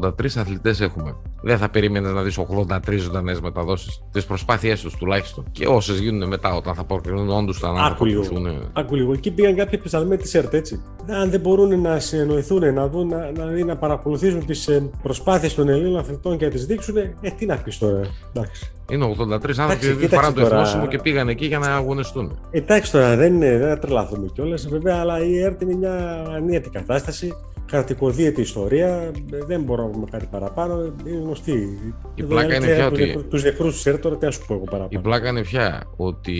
83 0.00 0.10
αθλητές 0.36 0.80
έχουμε. 0.80 1.16
Δεν 1.42 1.58
θα 1.58 1.68
περίμενε 1.68 2.10
να 2.10 2.22
δεις 2.22 2.38
83 2.38 2.98
ζωντανές 2.98 3.40
μεταδόσεις. 3.40 4.02
Τις 4.12 4.24
προσπάθειές 4.24 4.80
τους 4.80 4.96
τουλάχιστον. 4.96 5.44
Και 5.52 5.66
όσες 5.66 5.98
γίνουν 5.98 6.28
μετά, 6.28 6.54
όταν 6.54 6.74
θα 6.74 6.84
προκρίνουν 6.84 7.30
όντως 7.30 7.60
τα 7.60 7.72
να 7.72 7.84
Άκου 7.84 8.04
λίγο. 8.04 8.24
Άκου 8.72 8.94
λίγο. 8.94 9.12
Εκεί 9.12 9.30
πήγαν 9.30 9.54
κάποιοι 9.54 9.78
επισταλμένοι 9.80 10.22
τη 10.22 10.38
ΕΡΤ, 10.38 10.54
έτσι. 10.54 10.82
Αν 11.08 11.30
δεν 11.30 11.40
μπορούν 11.40 11.80
να 11.80 11.98
συνεννοηθούν, 11.98 12.74
να 12.74 12.88
δουν, 12.88 13.08
να, 13.08 13.30
να, 13.30 13.64
να 13.64 13.76
παρακολουθήσουν 13.76 14.46
τις 14.46 14.68
ε, 14.68 14.90
προσπάθειες 15.02 15.54
των 15.54 15.68
Ελλήνων 15.68 15.98
αθλητών 15.98 16.38
και 16.38 16.44
να 16.44 16.50
τις 16.50 16.66
δείξουν, 16.66 16.96
ε, 16.96 17.14
τι 17.38 17.46
να 17.46 17.56
πεις 17.56 17.78
τώρα. 17.78 18.00
Εντάξει. 18.34 18.70
Είναι 18.90 19.14
83 19.18 19.58
άνθρωποι 19.58 19.94
που 19.94 20.08
φοράνε 20.14 20.34
το 20.34 20.40
εθνόσημο 20.40 20.86
και 20.86 20.98
πήγαν 20.98 21.28
εκεί 21.28 21.46
για 21.46 21.58
να 21.58 21.74
αγωνιστούν. 21.74 22.38
Εντάξει 22.50 22.92
τώρα, 22.92 23.16
δεν, 23.16 23.34
είναι, 23.34 23.58
δεν 23.58 23.68
θα 23.68 23.78
τρελαθούμε 23.78 24.26
κιόλας 24.34 24.68
βέβαια, 24.68 24.96
αλλά 24.96 25.24
η 25.24 25.42
ΕΡΤ 25.42 25.62
είναι 25.62 25.74
μια 25.74 26.24
ανίατη 26.34 26.70
κατάσταση 26.70 27.34
κρατικοδίαιτη 27.72 28.40
ιστορία. 28.40 29.10
Δεν 29.46 29.62
μπορώ 29.62 29.82
να 29.82 29.88
πούμε 29.88 30.06
κάτι 30.10 30.26
παραπάνω. 30.30 30.94
Είναι 31.06 31.18
γνωστή. 31.18 31.78
Η 32.14 32.22
πλάκα 32.22 32.54
είναι 32.54 32.66
πια 32.66 32.86
ότι. 32.86 33.24
Τους 33.30 33.42
νεκρούς 33.42 33.74
της 33.74 33.86
ΕΡΤ, 33.86 34.00
τώρα 34.00 34.16
τι 34.16 34.24
να 34.24 34.30
σου 34.30 34.46
πω 34.46 34.54
εγώ 34.54 34.64
παραπάνω. 34.64 34.88
Η 34.90 34.98
πλάκα 34.98 35.28
είναι 35.28 35.42
πια 35.42 35.82
ότι 35.96 36.34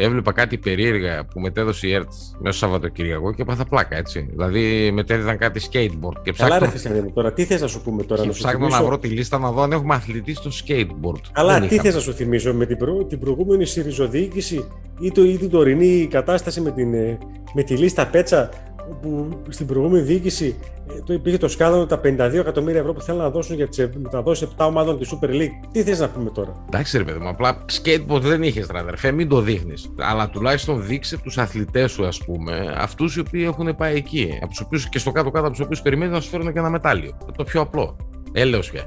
έβλεπα 0.00 0.32
κάτι 0.32 0.58
περίεργα 0.58 1.24
που 1.24 1.40
μετέδωσε 1.40 1.86
η 1.86 1.92
ΕΡΤ 1.92 2.12
μέσα 2.38 2.58
Σαββατοκυριακό 2.58 3.32
και 3.34 3.42
έπαθα 3.42 3.64
πλάκα 3.64 3.96
έτσι. 3.96 4.28
Δηλαδή 4.30 4.90
μετέδιδαν 4.92 5.38
κάτι 5.38 5.60
skateboard. 5.70 6.22
Και 6.22 6.32
ψάχνω... 6.32 6.58
Καλά, 6.58 6.72
ρε 6.92 7.00
τώρα, 7.14 7.32
τι 7.32 7.44
θες 7.44 7.60
να 7.60 7.66
σου 7.66 7.82
πούμε 7.82 8.02
τώρα. 8.02 8.20
Και 8.20 8.26
να 8.26 8.32
ψάχνω 8.32 8.58
θυμίσω... 8.58 8.78
να 8.78 8.84
βρω 8.84 8.98
τη 8.98 9.08
λίστα 9.08 9.38
να 9.38 9.52
δω 9.52 9.62
αν 9.62 9.72
έχουμε 9.72 9.94
αθλητής 9.94 10.38
στο 10.38 10.50
skateboard. 10.50 11.20
Καλά, 11.32 11.60
τι 11.60 11.78
θες 11.78 11.94
να 11.94 12.00
σου 12.00 12.12
θυμίσω 12.12 12.54
με 12.54 12.66
την, 12.66 12.76
προ... 12.76 13.04
την 13.04 13.18
προηγούμενη 13.18 13.66
Σιριζοδιοίκηση 13.66 14.68
ή 15.00 15.12
το, 15.12 15.24
ή 15.24 15.36
την 15.36 15.50
τωρινή 15.50 16.06
κατάσταση 16.10 16.60
με, 16.60 16.70
την, 16.70 16.94
ε, 16.94 17.18
με 17.54 17.62
τη 17.62 17.76
λίστα 17.76 18.06
Πέτσα 18.06 18.50
όπου 18.90 19.28
στην 19.48 19.66
προηγούμενη 19.66 20.02
διοίκηση 20.02 20.56
ε, 20.88 21.00
το 21.06 21.12
υπήρχε 21.12 21.38
το 21.38 21.48
σκάνδαλο 21.48 21.86
τα 21.86 22.00
52 22.04 22.32
εκατομμύρια 22.32 22.80
ευρώ 22.80 22.92
που 22.92 23.00
θέλουν 23.00 23.20
να 23.20 23.30
δώσουν 23.30 23.56
για 23.56 23.68
τις 23.68 23.88
μεταδόσει 24.02 24.48
7 24.56 24.66
ομάδων 24.66 24.98
τη 24.98 25.08
Super 25.12 25.28
League. 25.28 25.68
Τι 25.72 25.82
θες 25.82 25.98
να 25.98 26.08
πούμε 26.08 26.30
τώρα; 26.30 26.64
Εντάξει, 26.66 26.98
ρε 26.98 27.04
παιδί 27.04 27.18
μου, 27.18 27.28
απλά 27.28 27.64
skateboard 27.82 28.20
δεν 28.20 28.42
είχες 28.42 28.68
αδερφέ, 28.74 29.12
μην 29.12 29.28
το 29.28 29.40
δείχνεις. 29.40 29.90
Αλλά 29.98 30.28
τουλάχιστον 30.28 30.86
δείξε 30.86 31.18
τους 31.18 31.38
αθλητές 31.38 31.90
σου, 31.90 32.06
ας 32.06 32.24
πούμε, 32.24 32.74
αυτούς 32.76 33.16
οι 33.16 33.20
οποίοι 33.20 33.44
έχουν 33.52 33.76
πάει 33.76 33.96
εκεί. 33.96 34.38
Από 34.40 34.48
τους 34.48 34.60
οποίους, 34.60 34.88
και 34.88 34.98
στο 34.98 35.12
κάτω-κάτω 35.12 35.46
από 35.46 35.56
τους 35.56 35.64
οποίους 35.64 35.82
περιμένεις 35.82 36.14
να 36.14 36.20
σου 36.20 36.28
φέρουν 36.28 36.52
και 36.52 36.58
ένα 36.58 36.70
μετάλλιο. 36.70 37.18
Το 37.36 37.44
πιο 37.44 37.60
απλό. 37.60 37.96
Έλεος 38.32 38.70
πια. 38.70 38.82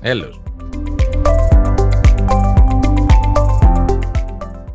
Έλεος. 0.00 0.40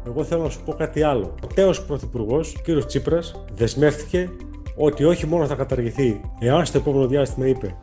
Εγώ 0.09 0.23
θέλω 0.23 0.43
να 0.43 0.49
σου 0.49 0.59
πω 0.65 0.73
κάτι 0.73 1.03
άλλο. 1.03 1.35
Ο 1.43 1.47
τέος 1.53 1.85
πρωθυπουργός, 1.85 2.55
ο 2.55 2.61
κύριος 2.63 2.85
Τσίπρας, 2.85 3.45
δεσμεύτηκε 3.55 4.29
ότι 4.75 5.03
όχι 5.03 5.27
μόνο 5.27 5.45
θα 5.45 5.55
καταργηθεί, 5.55 6.21
εάν 6.39 6.65
στο 6.65 6.77
επόμενο 6.77 7.07
διάστημα 7.07 7.47
είπε 7.47 7.77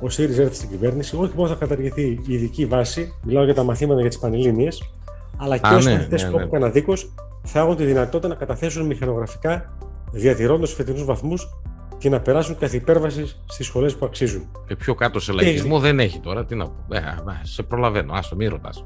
ο 0.00 0.08
ΣΥΡΙΖΑ 0.08 0.42
έρθει 0.42 0.54
στην 0.54 0.68
κυβέρνηση, 0.68 1.16
όχι 1.16 1.32
μόνο 1.36 1.48
θα 1.48 1.54
καταργηθεί 1.54 2.02
η 2.02 2.34
ειδική 2.34 2.66
βάση, 2.66 3.14
μιλάω 3.24 3.44
για 3.44 3.54
τα 3.54 3.62
μαθήματα 3.62 4.00
για 4.00 4.08
τις 4.08 4.18
Πανελλήνιες, 4.18 4.92
αλλά 5.36 5.58
και 5.58 5.74
όσοι 5.74 5.92
μαθητέ 5.92 6.16
ναι, 6.16 6.46
ναι, 6.50 6.58
ναι. 6.58 6.70
δίκο 6.70 6.92
θα 7.42 7.60
έχουν 7.60 7.76
τη 7.76 7.84
δυνατότητα 7.84 8.28
να 8.28 8.34
καταθέσουν 8.34 8.86
μηχανογραφικά 8.86 9.72
διατηρώντας 10.10 10.72
φετινούς 10.72 11.04
βαθμούς 11.04 11.48
και 11.98 12.08
να 12.08 12.20
περάσουν 12.20 12.58
καθ' 12.58 12.74
υπέρβαση 12.74 13.26
στις 13.46 13.66
σχολές 13.66 13.96
που 13.96 14.06
αξίζουν. 14.06 14.48
Και 14.66 14.76
πιο 14.76 14.94
κάτω 14.94 15.20
σε 15.20 15.32
λαϊκισμό 15.32 15.78
δεν 15.78 16.00
έχει 16.00 16.18
τώρα. 16.18 16.44
Τι 16.44 16.54
να 16.54 16.64
πω. 16.64 16.94
Ε, 16.94 17.00
σε 17.42 17.62
προλαβαίνω. 17.62 18.12
Άστο, 18.12 18.36
μη 18.36 18.46
ρωτάς. 18.46 18.84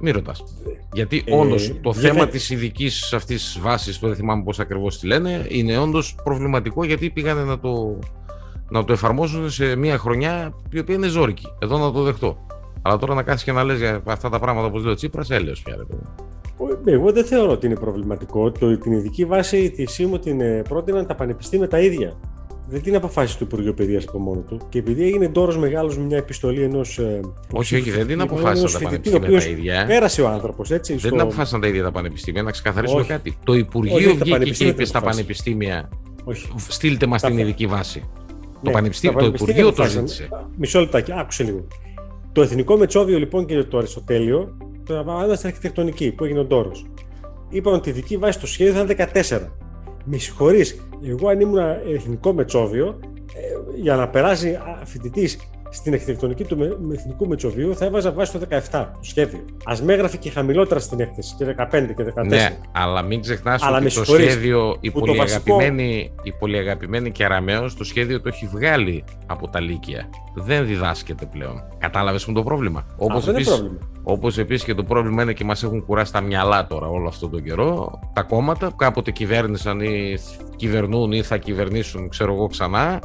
Μη 0.00 0.10
ρωτάς. 0.10 0.44
Γιατί 0.92 1.22
ε, 1.26 1.34
όντως 1.34 1.74
το 1.82 1.92
θέμα 1.92 2.28
της 2.28 2.50
ειδικής 2.50 3.12
αυτής 3.12 3.58
βάσης, 3.60 3.98
που 3.98 4.06
δεν 4.06 4.16
θυμάμαι 4.16 4.42
πώς 4.42 4.60
ακριβώς 4.60 4.98
τη 4.98 5.06
λένε, 5.06 5.46
είναι 5.48 5.78
όντως 5.78 6.14
προβληματικό 6.24 6.84
γιατί 6.84 7.10
πήγανε 7.10 7.44
να 7.44 7.58
το, 7.58 7.98
να 8.70 8.84
το 8.84 8.92
εφαρμόσουν 8.92 9.50
σε 9.50 9.76
μια 9.76 9.98
χρονιά 9.98 10.54
η 10.70 10.78
οποία 10.78 10.94
είναι 10.94 11.06
ζώρικη. 11.06 11.46
Εδώ 11.58 11.78
να 11.78 11.92
το 11.92 12.02
δεχτώ. 12.02 12.46
Αλλά 12.82 12.96
τώρα 12.96 13.14
να 13.14 13.22
κάθει 13.22 13.44
και 13.44 13.52
να 13.52 13.64
λες 13.64 13.78
για 13.78 14.02
αυτά 14.06 14.28
τα 14.28 14.38
πράγματα 14.38 14.66
όπως 14.66 14.82
λέει 14.82 14.92
ο 14.92 14.96
Τσίπρας, 14.96 15.30
έλεος 15.30 15.62
πια. 15.62 15.86
Εγώ 16.84 17.12
δεν 17.12 17.24
θεωρώ 17.24 17.50
ότι 17.50 17.66
είναι 17.66 17.76
προβληματικό. 17.76 18.50
Το, 18.50 18.78
την 18.78 18.92
ειδική 18.92 19.24
βάση 19.24 19.70
της 19.70 19.92
ΣΥΜΟ 19.92 20.18
την 20.18 20.40
ε, 20.40 20.62
πρότειναν 20.68 21.06
τα 21.06 21.14
πανεπιστήμια 21.14 21.68
τα 21.68 21.80
ίδια 21.80 22.16
δεν 22.70 22.82
την 22.82 22.94
αποφάσισε 22.94 23.38
το 23.38 23.44
Υπουργείο 23.44 23.74
Παιδείας 23.74 24.04
από 24.08 24.18
μόνο 24.18 24.40
του. 24.40 24.60
Και 24.68 24.78
επειδή 24.78 25.04
έγινε 25.04 25.28
ντόρος 25.28 25.58
μεγάλος 25.58 25.98
με 25.98 26.04
μια 26.04 26.16
επιστολή 26.16 26.62
ενός. 26.62 26.98
Ε, 26.98 27.20
όχι, 27.52 27.76
όχι, 27.76 27.90
δεν 27.90 28.06
την 28.06 28.20
αποφάσισαν 28.20 28.72
τα 28.72 28.78
πανεπιστήμια 28.88 29.40
τα 29.40 29.48
ίδια. 29.48 29.84
Πέρασε 29.86 30.22
ο 30.22 30.28
άνθρωπος, 30.28 30.70
έτσι. 30.70 30.96
Δεν 30.96 31.10
την 31.10 31.20
αποφάσισαν 31.20 31.60
τα 31.60 31.66
ίδια 31.66 31.82
τα 31.82 31.90
πανεπιστήμια. 31.90 32.42
Να 32.42 32.50
ξεκαθαρίσουμε 32.50 33.04
κάτι. 33.04 33.36
Το 33.44 33.54
Υπουργείο 33.54 34.14
βγήκε 34.14 34.50
και 34.50 34.66
είπε 34.66 34.84
στα 34.84 35.00
πανεπιστήμια. 35.00 35.88
Όχι. 36.24 36.48
Στείλτε 36.68 37.06
μας 37.06 37.22
την 37.22 37.38
ειδική 37.38 37.66
βάση. 37.66 38.04
Το 38.62 38.68
ναι, 38.68 38.72
πανεπιστήμιο, 38.72 39.18
το 39.18 39.24
Υπουργείο 39.24 39.72
το 39.72 39.84
ζήτησε. 39.84 40.28
Μισό 40.56 40.80
λεπτάκι, 40.80 41.12
άκουσε 41.12 41.44
λίγο. 41.44 41.66
Το 42.32 42.42
Εθνικό 42.42 42.76
Μετσόβιο 42.76 43.18
λοιπόν 43.18 43.46
και 43.46 43.62
το 43.62 43.78
Αριστοτέλειο 43.78 44.56
το 44.84 44.94
έβαλαν 44.94 45.36
στην 45.36 45.48
αρχιτεκτονική 45.48 46.10
που 46.10 46.24
έγινε 46.24 46.40
ο 46.40 46.44
ντόρος. 46.44 46.86
Είπαν 47.48 47.74
ότι 47.74 47.88
η 47.88 47.92
ειδική 47.92 48.16
βάση 48.16 48.38
στο 48.38 48.46
σχέδιο 48.46 48.72
θα 48.72 48.80
είναι 48.80 49.10
14 49.30 49.38
με 50.04 50.18
συγχωρείς, 50.18 50.80
εγώ 51.02 51.28
αν 51.28 51.40
ήμουν 51.40 51.58
εθνικό 51.94 52.32
Μετσόβιο, 52.32 53.00
ε, 53.34 53.80
για 53.80 53.96
να 53.96 54.08
περάσει 54.08 54.58
φοιτητή 54.84 55.28
στην 55.70 55.92
αρχιτεκτονική 55.92 56.44
του 56.44 56.78
Εθνικού 56.92 57.26
Μετσοβίου 57.26 57.76
θα 57.76 57.84
έβαζα 57.84 58.12
βάση 58.12 58.32
το 58.32 58.40
17 58.50 58.58
το 58.70 58.98
σχέδιο. 59.00 59.44
Α 59.64 59.76
με 59.82 59.92
έγραφε 59.92 60.16
και 60.16 60.30
χαμηλότερα 60.30 60.80
στην 60.80 61.00
έκθεση 61.00 61.34
και 61.38 61.54
15 61.58 61.66
και 61.96 62.12
14. 62.22 62.26
Ναι, 62.26 62.58
αλλά 62.72 63.02
μην 63.02 63.20
ξεχνάς 63.20 63.62
ότι 63.62 63.94
το 63.94 64.04
σχέδιο, 64.04 64.76
η 64.80 64.90
πολυαγαπημένη, 64.90 66.12
η 66.22 66.32
πολυαγαπημένη 66.32 67.10
Κεραμαίο, 67.10 67.74
το 67.78 67.84
σχέδιο 67.84 68.20
το 68.20 68.28
έχει 68.28 68.46
βγάλει 68.46 69.04
από 69.26 69.48
τα 69.48 69.60
Λύκεια. 69.60 70.08
Δεν 70.34 70.66
διδάσκεται 70.66 71.26
πλέον. 71.26 71.62
Κατάλαβες 71.78 72.24
μου 72.24 72.34
το 72.34 72.42
πρόβλημα; 72.42 72.86
Όπως 72.96 73.28
επίση 73.28 73.70
όπως 74.02 74.38
επίσης 74.38 74.64
και 74.64 74.74
το 74.74 74.84
πρόβλημα 74.84 75.22
είναι 75.22 75.32
και 75.32 75.44
μας 75.44 75.62
έχουν 75.62 75.84
κουράσει 75.84 76.12
τα 76.12 76.20
μυαλά 76.20 76.66
τώρα 76.66 76.86
όλο 76.86 77.08
αυτό 77.08 77.28
τον 77.28 77.42
καιρό. 77.42 78.00
Τα 78.12 78.22
κόμματα 78.22 78.68
που 78.68 78.76
κάποτε 78.76 79.10
κυβέρνησαν 79.10 79.80
ή 79.80 80.18
κυβερνούν 80.56 81.12
ή 81.12 81.22
θα 81.22 81.36
κυβερνήσουν, 81.36 82.08
ξέρω 82.08 82.32
εγώ 82.32 82.46
ξανά, 82.46 83.00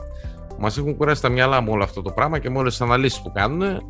Μας 0.57 0.77
έχουν 0.77 0.97
κουράσει 0.97 1.21
τα 1.21 1.29
μυαλά 1.29 1.61
μου 1.61 1.71
όλο 1.71 1.83
αυτό 1.83 2.01
το 2.01 2.11
πράγμα 2.11 2.39
και 2.39 2.49
με 2.49 2.57
όλες 2.57 2.71
τις 2.71 2.81
αναλύσεις 2.81 3.21
που 3.21 3.31
κάνουν 3.31 3.81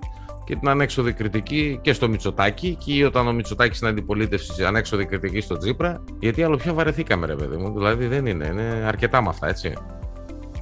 και 0.45 0.55
την 0.55 0.69
ανέξοδη 0.69 1.13
κριτική 1.13 1.79
και 1.81 1.93
στο 1.93 2.10
Μητσοτάκι 2.10 2.77
και 2.86 3.05
όταν 3.05 3.27
ο 3.27 3.34
Μητσοτάκης 3.34 3.77
στην 3.77 3.88
αντιπολίτευσης 3.88 4.60
ανέξοδη 4.60 5.05
κριτική 5.05 5.41
στο 5.41 5.57
Τζίπρα. 5.57 6.03
Γιατί 6.19 6.43
άλλο 6.43 6.57
πια 6.57 6.74
βαρεθήκαμε, 6.74 7.25
ρε 7.25 7.36
παιδί 7.36 7.57
μου. 7.57 7.74
Δηλαδή 7.74 8.07
δεν 8.07 8.25
είναι, 8.25 8.48
είναι 8.48 8.84
αρκετά 8.88 9.22
με 9.22 9.29
αυτά, 9.29 9.48
έτσι. 9.48 9.74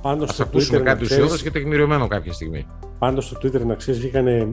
Πάντως 0.01 0.29
Ας 0.29 0.39
ακούσουμε 0.39 0.79
Twitter, 0.79 0.83
κάτι 0.83 1.03
ουσιώδες 1.03 1.41
και 1.41 1.51
τεκμηριωμένο 1.51 2.07
κάποια 2.07 2.33
στιγμή. 2.33 2.65
Πάντως 2.99 3.25
στο 3.25 3.37
Twitter 3.41 3.65
να 3.65 3.75
ξέρεις, 3.75 3.99
βγήκαν 3.99 4.27
ε, 4.27 4.47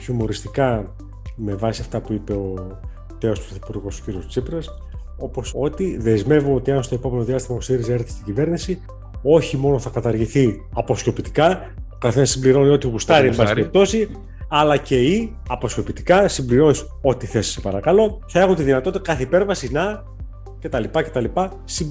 χιουμοριστικά 0.00 0.94
με 1.36 1.54
βάση 1.54 1.80
αυτά 1.80 2.00
που 2.00 2.12
είπε 2.12 2.32
ο 2.32 2.78
τέος 3.18 3.40
πρωθυπουργός 3.40 4.02
κ. 4.02 4.26
Τσίπρας, 4.26 4.68
όπως 5.16 5.52
ότι 5.56 5.96
δεσμεύω 5.98 6.54
ότι 6.54 6.70
αν 6.70 6.82
στο 6.82 6.94
επόμενο 6.94 7.24
διάστημα 7.24 7.58
ο 7.58 7.60
ΣΥΡΙΖΑ 7.60 7.92
έρθει 7.92 8.10
στην 8.10 8.24
κυβέρνηση, 8.24 8.80
όχι 9.24 9.56
μόνο 9.56 9.78
θα 9.78 9.90
καταργηθεί 9.90 10.62
αποσιοποιητικά, 10.74 11.72
ο 11.92 11.96
καθένας 11.98 12.30
συμπληρώνει 12.30 12.68
ό,τι 12.68 12.86
γουστάρει, 12.86 13.28
εν 13.28 13.36
πάση 13.36 13.54
περιπτώσει, 13.54 14.08
αλλά 14.48 14.76
και 14.76 15.02
ή 15.02 15.36
αποσιοποιητικά 15.48 16.28
συμπληρώνεις 16.28 16.84
ό,τι 17.02 17.26
θες, 17.26 17.46
σε 17.46 17.60
παρακαλώ, 17.60 18.18
θα 18.26 18.40
έχουν 18.40 18.54
τη 18.54 18.62
δυνατότητα 18.62 19.04
κάθε 19.04 19.22
υπέρβαση 19.22 19.72
να 19.72 20.04
κτλ. 20.60 20.84
κτλ. 20.92 21.24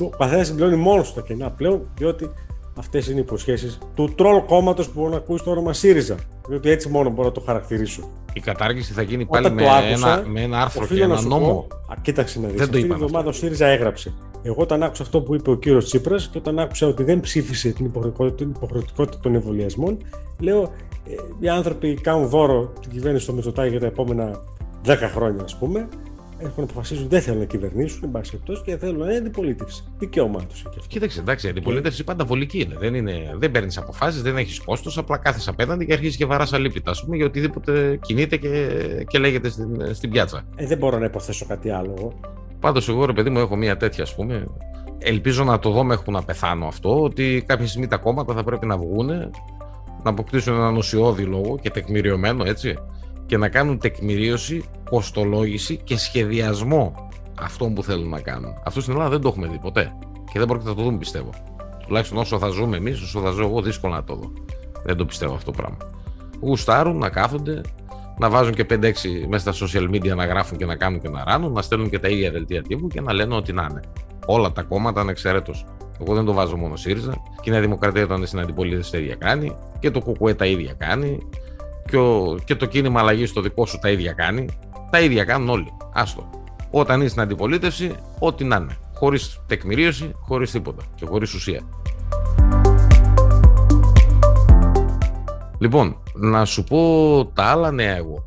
Ο 0.04 0.10
καθένας 0.18 0.48
συμπληρώνει 0.48 0.76
μόνος 0.76 1.14
τα 1.14 1.22
κενά 1.22 1.52
πλέον, 1.52 1.82
διότι 1.98 2.30
αυτές 2.78 3.08
είναι 3.08 3.18
οι 3.18 3.22
υποσχέσεις 3.22 3.78
του 3.96 4.14
τρόλ 4.16 4.42
κόμματος 4.46 4.88
που 4.90 5.00
μπορεί 5.00 5.12
να 5.12 5.18
ακούσει 5.18 5.44
το 5.44 5.52
όνομα 5.52 5.74
ΣΥΡΙΖΑ. 5.74 6.16
Διότι 6.48 6.70
έτσι 6.70 6.90
μόνο 6.90 7.10
μπορώ 7.10 7.28
να 7.28 7.34
το 7.34 7.42
χαρακτηρίσω. 7.42 8.10
Η 8.34 8.40
κατάργηση 8.40 8.94
θα 8.94 9.02
γίνει 9.02 9.26
πάλι 9.26 9.52
με, 9.52 9.64
ένα, 9.92 10.24
με 10.28 10.42
ένα 10.42 10.62
άρθρο 10.62 10.86
και 10.86 11.02
ένα 11.02 11.22
νόμο. 11.22 11.66
Πω, 11.70 11.76
α, 11.92 11.96
κοίταξε 12.02 12.40
να 12.40 12.48
δεις. 12.48 12.62
Αυτή 12.62 12.82
τη 12.82 12.92
εβδομάδα 12.92 13.30
ο 13.30 13.32
ΣΥΡΙΖΑ 13.32 13.68
έγραψε. 13.68 14.14
Εγώ 14.44 14.62
όταν 14.62 14.84
άκουσα 14.84 15.04
αυτό 15.04 15.22
που 15.22 15.36
είπε 15.36 15.50
ο 15.50 15.56
κύριος 15.56 15.86
Τσίπρας 15.86 16.28
και 16.28 16.38
όταν 16.38 16.60
άκουσα 16.60 16.88
ότι 16.88 17.04
δεν 17.04 17.20
ψήφισε 17.20 17.70
την 17.72 17.86
υποχρεωτικότητα 17.86 19.20
των 19.22 19.36
εμβολιασμών, 19.36 19.98
λέω 20.40 20.62
ε, 21.08 21.16
οι 21.40 21.50
άνθρωποι 21.50 21.94
κάνουν 21.94 22.28
δώρο 22.28 22.74
την 22.82 22.92
κυβέρνηση 22.92 23.24
στο 23.24 23.34
Μητσοτάκη 23.34 23.70
για 23.70 23.80
τα 23.80 23.86
επόμενα 23.86 24.42
10 24.86 24.96
χρόνια, 25.14 25.44
ας 25.44 25.58
πούμε, 25.58 25.88
έχουν 26.40 26.64
αποφασίσει 26.64 27.06
δεν 27.10 27.22
θέλουν 27.22 27.40
να 27.40 27.46
κυβερνήσουν, 27.46 28.00
εν 28.04 28.12
πάση 28.12 28.32
περιπτώσει, 28.32 28.62
και 28.66 28.78
θέλουν 28.78 29.00
να 29.00 29.06
είναι 29.06 29.16
αντιπολίτευση. 29.16 29.84
Δικαίωμά 29.98 30.40
τους 30.46 30.60
έχει 30.60 30.68
αυτό. 30.68 30.88
Κοίταξε, 30.88 31.20
εντάξει, 31.20 31.48
η 31.48 31.50
αντιπολίτευση 31.50 32.04
πάντα 32.04 32.26
βολική 32.26 32.60
είναι. 32.60 32.76
Δεν, 32.80 32.94
είναι, 32.94 33.36
δεν 33.38 33.52
παίρνεις 33.52 33.78
αποφάσεις, 33.78 34.22
δεν 34.22 34.38
έχεις 34.38 34.60
κόστος, 34.60 34.98
απλά 34.98 35.18
κάθεσαι 35.18 35.50
απέναντι 35.50 35.86
και 35.86 35.94
αρχίζεις 35.94 36.18
και 36.18 36.26
βαράς 36.26 36.54
αλήπητα, 36.54 36.92
ας 36.92 37.04
πούμε, 37.04 37.16
για 37.16 37.26
οτιδήποτε 37.26 38.00
κινείται 38.02 38.38
και, 38.38 38.70
και 39.08 39.18
λέγεται 39.18 39.50
στην, 39.50 39.96
στην 39.96 40.10
πιάτσα. 40.10 40.44
Ε, 40.56 40.68
δεν 40.68 40.78
μπορώ 40.78 40.98
να 40.98 41.06
υποθέσω 41.06 41.46
κάτι 41.46 41.70
άλλο. 41.70 42.14
Πάντως, 42.64 42.90
εγώ 42.90 43.06
ρε 43.06 43.14
παιδί 43.14 43.30
μου, 43.30 43.40
έχω 43.40 43.56
μία 43.56 43.78
τέτοια, 43.78 44.04
ας 44.04 44.16
πούμε. 44.16 44.48
Ελπίζω 44.98 45.44
να 45.44 45.60
το 45.60 45.70
δω 45.70 45.84
μέχρι 45.84 46.12
να 46.12 46.24
πεθάνω 46.24 46.68
αυτό, 46.68 47.04
ότι 47.04 47.44
κάποια 47.46 47.68
στιγμή 47.68 47.88
τα 47.88 47.98
κόμματα 47.98 48.34
θα 48.34 48.44
πρέπει 48.44 48.66
να 48.66 48.78
βγουν, 48.78 49.08
να 50.04 50.10
αποκτήσουν 50.10 50.54
έναν 50.54 50.76
ουσιώδη 50.76 51.24
λόγο 51.24 51.58
και 51.62 51.70
τεκμηριωμένο 51.70 52.44
έτσι, 52.46 52.78
και 53.26 53.38
να 53.38 53.50
κάνουν 53.50 53.80
τεκμηρίωση, 53.80 54.64
κοστολόγηση 54.90 55.78
και 55.78 55.98
σχεδιασμό 55.98 57.10
αυτών 57.40 57.74
που 57.74 57.84
θέλουν 57.84 58.10
να 58.10 58.20
κάνουν. 58.20 58.54
Αυτό 58.66 58.82
στην 58.82 58.94
Ελλάδα 58.94 59.10
δεν 59.10 59.22
το 59.22 59.28
έχουμε 59.28 59.48
δει 59.48 59.58
ποτέ. 59.58 59.94
Και 60.32 60.40
δεν 60.40 60.48
πρόκειται 60.48 60.70
να 60.70 60.76
το 60.76 60.82
δούμε, 60.82 60.98
πιστεύω. 60.98 61.30
Τουλάχιστον 61.88 62.18
όσο 62.18 62.38
θα 62.38 62.48
ζούμε 62.48 62.78
εμείς, 62.78 63.02
όσο 63.02 63.20
θα 63.20 63.30
ζω 63.30 63.44
εγώ, 63.44 63.62
δύσκολο 63.62 63.94
να 63.94 64.04
το 64.04 64.16
δω. 64.16 64.32
Δεν 64.84 64.98
το 64.98 65.06
πιστεύω 65.06 65.34
αυτό 65.34 65.52
το 65.52 65.58
πράγμα. 65.58 65.78
Γουστάρουν 66.42 66.98
να 66.98 67.10
κάθονται, 67.10 67.62
να 68.20 68.30
βάζουν 68.30 68.54
και 68.54 68.66
5-6 68.70 68.76
μέσα 69.28 69.54
στα 69.54 69.68
social 69.68 69.90
media 69.90 70.16
να 70.16 70.26
γράφουν 70.26 70.58
και 70.58 70.66
να 70.66 70.76
κάνουν 70.76 71.00
και 71.00 71.10
να 71.10 71.24
ράνουν, 71.24 71.52
να 71.52 71.62
στέλνουν 71.62 71.90
και 71.90 72.00
τα 72.00 72.08
ίδια 72.08 72.32
δελτία 72.32 72.62
τύπου 72.62 72.88
και 72.88 73.02
να 73.02 73.14
λένε 73.14 73.36
ότι 73.36 73.54
να 73.54 73.68
είναι. 73.70 73.80
Όλα 74.26 74.52
τα 74.52 74.62
κόμματα 74.62 75.02
ανεξαιρέτω. 75.02 75.54
Εγώ 76.02 76.14
δεν 76.14 76.26
το 76.26 76.34
βάζω 76.34 76.58
μόνο 76.58 76.76
ΣΥΡΙΖΑ. 76.76 77.12
Και 77.42 77.50
η 77.50 77.52
Νέα 77.52 77.62
Δημοκρατία 77.62 78.04
όταν 78.04 78.18
είναι 78.18 78.26
στην 78.26 78.40
αντιπολίτευση 78.40 78.92
τα 78.92 78.98
ίδια 78.98 79.16
κάνει. 79.16 79.56
Και 79.80 79.92
το 79.92 80.00
ΚΚΕ 80.00 80.34
τα 80.34 80.46
ίδια 80.46 80.74
κάνει 80.78 81.18
και, 81.90 81.98
ο, 81.98 82.38
και 82.46 82.56
το 82.56 82.66
κίνημα 82.66 83.00
αλλαγής 83.00 83.30
στο 83.30 83.42
δικό 83.42 83.66
σου 83.66 83.80
τα 83.82 83.90
ίδια 83.90 84.12
κάνει. 84.12 84.46
Τα 84.90 85.00
ίδια 85.02 85.24
κάνουν 85.24 85.50
όλοι. 85.50 85.74
Άστο. 85.94 86.30
Όταν 86.72 87.00
είσαι 87.00 87.10
στην 87.10 87.22
αντιπολίτευση, 87.22 87.96
ό,τι 88.20 88.44
να 88.44 88.56
είναι. 88.56 88.78
Χωρίς 88.94 89.42
τεκμηρίωση, 89.48 90.12
χωρίς 90.22 90.52
τίποτα 90.52 90.84
και 90.96 91.06
χωρίς 91.06 91.34
ουσία. 91.34 91.62
Λοιπόν, 95.64 95.98
να 96.14 96.46
σου 96.46 96.64
πω 96.64 97.32
τα 97.34 97.44
άλλα 97.44 97.72
νέα 97.72 97.96
εγώ. 97.96 98.26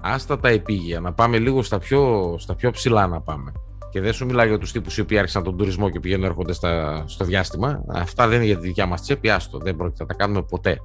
Άστα 0.00 0.38
τα 0.38 0.48
επίγεια, 0.48 1.00
να 1.00 1.12
πάμε 1.12 1.38
λίγο 1.38 1.62
στα 1.62 1.78
πιο, 1.78 2.34
στα 2.38 2.54
πιο 2.54 2.70
ψηλά 2.70 3.06
να 3.06 3.20
πάμε. 3.20 3.52
Και 3.90 4.00
δεν 4.00 4.12
σου 4.12 4.26
μιλάω 4.26 4.46
για 4.46 4.58
τους 4.58 4.72
τύπους 4.72 4.96
οι 4.96 5.00
οποίοι 5.00 5.18
άρχισαν 5.18 5.42
τον 5.42 5.56
τουρισμό 5.56 5.90
και 5.90 6.00
πηγαίνουν 6.00 6.24
έρχονται 6.24 6.52
στα, 6.52 7.02
στο 7.06 7.24
διάστημα. 7.24 7.84
Αυτά 7.88 8.28
δεν 8.28 8.36
είναι 8.36 8.46
για 8.46 8.58
τη 8.58 8.66
δικιά 8.66 8.86
μας 8.86 9.02
τσέπη, 9.02 9.30
άστο. 9.30 9.58
Δεν 9.58 9.76
πρόκειται 9.76 10.02
να 10.02 10.08
τα 10.08 10.14
κάνουμε 10.14 10.42
ποτέ. 10.42 10.78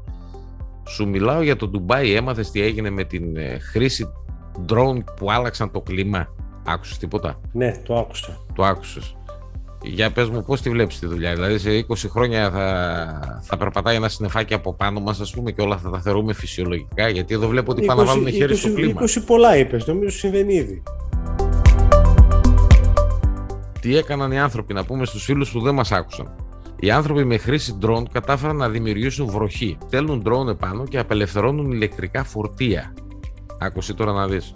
Σου 0.88 1.08
μιλάω 1.08 1.42
για 1.42 1.56
το 1.56 1.68
Ντουμπάι, 1.68 2.14
έμαθες 2.14 2.52
τι 2.52 2.62
έγινε 2.62 2.90
με 2.90 3.04
την 3.04 3.38
ε, 3.38 3.58
χρήση 3.60 4.12
drone 4.70 5.04
που 5.16 5.32
άλλαξαν 5.32 5.72
το 5.72 5.82
κλίμα. 5.82 6.28
Άκουσες 6.66 6.98
τίποτα; 6.98 7.40
Ναι, 7.52 7.82
το 7.86 7.98
άκουσα. 7.98 8.38
Το 8.54 8.64
άκουσες. 8.64 9.16
Για 9.88 10.12
πες 10.12 10.30
μου 10.30 10.44
πώς 10.44 10.62
τη 10.62 10.70
βλέπεις 10.70 11.00
τη 11.00 11.06
δουλειά, 11.06 11.34
δηλαδή 11.34 11.58
σε 11.58 11.86
20 11.90 11.94
χρόνια 12.10 12.52
θα, 12.52 13.42
θα 13.44 13.58
περπατάει 13.58 13.96
ένα 13.96 14.10
συννεφάκι 14.10 14.54
από 14.54 14.74
πάνω 14.74 15.00
μας 15.00 15.20
ας 15.20 15.32
πούμε 15.32 15.52
και 15.52 15.62
όλα 15.62 15.78
θα 15.78 15.90
τα 15.90 16.00
θεωρούμε 16.00 16.34
φυσιολογικά; 16.34 17.10
Γιατί 17.10 17.34
εδώ 17.34 17.48
βλέπω 17.48 17.72
ότι 17.72 17.86
πάνε 17.86 18.02
να 18.02 18.08
βάλουν 18.08 18.32
χέρι 18.32 18.56
στο 18.56 18.74
κλίμα. 18.74 19.02
20 19.02 19.06
πολλά 19.26 19.58
είπες, 19.58 19.88
νομίζω 19.88 20.18
συμβαίνει 20.18 20.54
ήδη. 20.54 20.84
Τι 23.80 23.98
έκαναν 23.98 24.32
οι 24.32 24.40
άνθρωποι 24.40 24.74
να 24.74 24.86
πούμε 24.86 25.06
στους 25.06 25.24
φίλους 25.24 25.52
που 25.52 25.60
δεν 25.60 25.74
μας 25.74 25.92
άκουσαν; 25.92 26.36
Οι 26.80 26.92
άνθρωποι 26.92 27.24
με 27.26 27.38
χρήση 27.38 27.78
drone 27.82 28.04
κατάφεραν 28.12 28.56
να 28.56 28.70
δημιουργήσουν 28.70 29.28
βροχή. 29.28 29.78
Στέλνουν 29.88 30.24
drone 30.26 30.48
επάνω 30.50 30.84
και 30.84 31.00
απελευθερώνουν 31.00 31.72
ηλεκτρικά 31.72 32.24
φορτία. 32.24 32.94
Άκουσε 33.60 33.94
τώρα 33.94 34.12
να 34.12 34.28
δεις. 34.28 34.52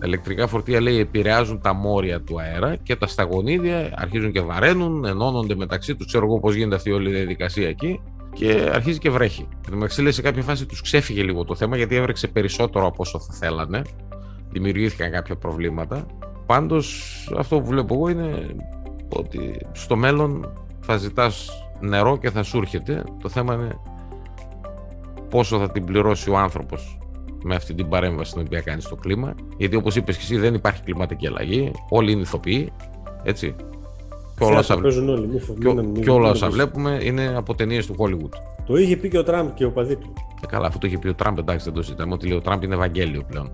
Τα 0.00 0.06
ηλεκτρικά 0.06 0.46
φορτία 0.46 0.80
λέει 0.80 0.98
επηρεάζουν 0.98 1.60
τα 1.60 1.72
μόρια 1.72 2.20
του 2.20 2.40
αέρα 2.40 2.76
και 2.76 2.96
τα 2.96 3.06
σταγονίδια 3.06 3.94
αρχίζουν 3.96 4.32
και 4.32 4.40
βαραίνουν, 4.40 5.04
ενώνονται 5.04 5.54
μεταξύ 5.54 5.96
τους. 5.96 6.06
Ξέρω 6.06 6.24
εγώ 6.24 6.40
πώς 6.40 6.54
γίνεται 6.54 6.74
αυτή 6.74 6.90
η 6.90 6.92
όλη 6.92 7.10
η 7.10 7.12
διαδικασία 7.12 7.68
εκεί 7.68 8.00
και 8.32 8.70
αρχίζει 8.72 8.98
και 8.98 9.10
βρέχει. 9.10 9.48
Εν 9.50 9.70
τω 9.70 9.76
μεταξύ, 9.76 10.12
σε 10.12 10.22
κάποια 10.22 10.42
φάση 10.42 10.66
τους 10.66 10.80
ξέφυγε 10.80 11.22
λίγο 11.22 11.44
το 11.44 11.54
θέμα 11.54 11.76
γιατί 11.76 11.94
έβρεξε 11.94 12.28
περισσότερο 12.28 12.86
από 12.86 12.96
όσο 12.98 13.18
θα 13.18 13.32
θέλανε. 13.32 13.82
Δημιουργήθηκαν 14.50 15.10
κάποια 15.10 15.36
προβλήματα. 15.36 16.06
Πάντως, 16.46 17.04
αυτό 17.38 17.60
που 17.60 17.66
βλέπω 17.66 17.94
εγώ 17.94 18.08
είναι 18.08 18.54
ότι 19.08 19.66
στο 19.72 19.96
μέλλον 19.96 20.52
θα 20.80 20.96
ζητάς 20.96 21.50
νερό 21.80 22.16
και 22.16 22.30
θα 22.30 22.42
σου 22.42 22.58
έρχεται. 22.58 23.04
Το 23.22 23.28
θέμα 23.28 23.54
είναι 23.54 23.78
πόσο 25.30 25.58
θα 25.58 25.70
την 25.70 25.84
πληρώσει 25.84 26.30
ο 26.30 26.38
άνθρωπος 26.38 26.98
με 27.42 27.54
αυτή 27.54 27.74
την 27.74 27.88
παρέμβαση 27.88 28.32
την 28.32 28.42
οποία 28.46 28.60
κάνεις 28.60 28.84
στο 28.84 28.96
κλίμα. 28.96 29.34
Γιατί 29.56 29.76
όπως 29.76 29.96
είπες 29.96 30.16
και 30.16 30.22
εσύ, 30.22 30.36
δεν 30.36 30.54
υπάρχει 30.54 30.82
κλιματική 30.82 31.26
αλλαγή. 31.26 31.70
Όλοι 31.88 32.12
είναι 32.12 32.20
ηθοποιοί. 32.20 32.72
Έτσι. 33.22 33.54
Και 34.38 34.44
όλα, 34.44 34.58
όσα... 34.58 34.78
και, 36.00 36.10
όλα 36.10 36.30
όσα 36.30 36.50
βλέπουμε 36.50 36.98
είναι 37.02 37.36
από 37.36 37.54
ταινίες 37.54 37.86
του 37.86 37.94
Hollywood. 37.98 38.38
Το 38.66 38.76
είχε 38.76 38.96
πει 38.96 39.08
και 39.08 39.18
ο 39.18 39.24
Τραμπ 39.24 39.48
και 39.54 39.64
ο 39.64 39.70
παδί 39.70 39.96
του. 39.96 40.12
Ε, 40.42 40.46
καλά, 40.46 40.66
αυτό 40.66 40.78
το 40.78 40.86
είχε 40.86 40.98
πει 40.98 41.08
ο 41.08 41.14
Τραμπ, 41.14 41.38
εντάξει, 41.38 41.64
δεν 41.64 41.74
το 41.74 41.82
συζητάμε. 41.82 42.14
Ότι 42.14 42.26
λέει 42.26 42.36
ο 42.36 42.40
Τραμπ 42.40 42.62
είναι 42.62 42.74
Ευαγγέλιο 42.74 43.22
πλέον. 43.28 43.50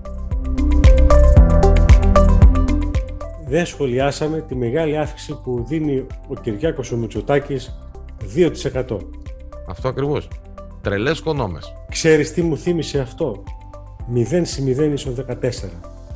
Δεν 3.49 3.67
σχολιάσαμε 3.67 4.41
τη 4.41 4.55
μεγάλη 4.55 4.99
αύξηση 4.99 5.41
που 5.43 5.64
δίνει 5.69 6.07
ο 6.29 6.35
Κυριάκος 6.35 6.93
ο 6.93 6.97
Μητσοτάκης 6.97 7.79
2%. 8.37 8.97
Αυτό 9.69 9.88
ακριβώς. 9.88 10.29
Τρελές 10.81 11.21
κονόμες. 11.21 11.73
Ξέρεις 11.91 12.33
τι 12.33 12.43
μου 12.43 12.57
θύμισε 12.57 12.99
αυτό; 13.00 13.43
0 14.14 14.40
συ 14.42 14.76
0 14.78 14.92
ίσον 14.92 15.14
14. 15.28 15.50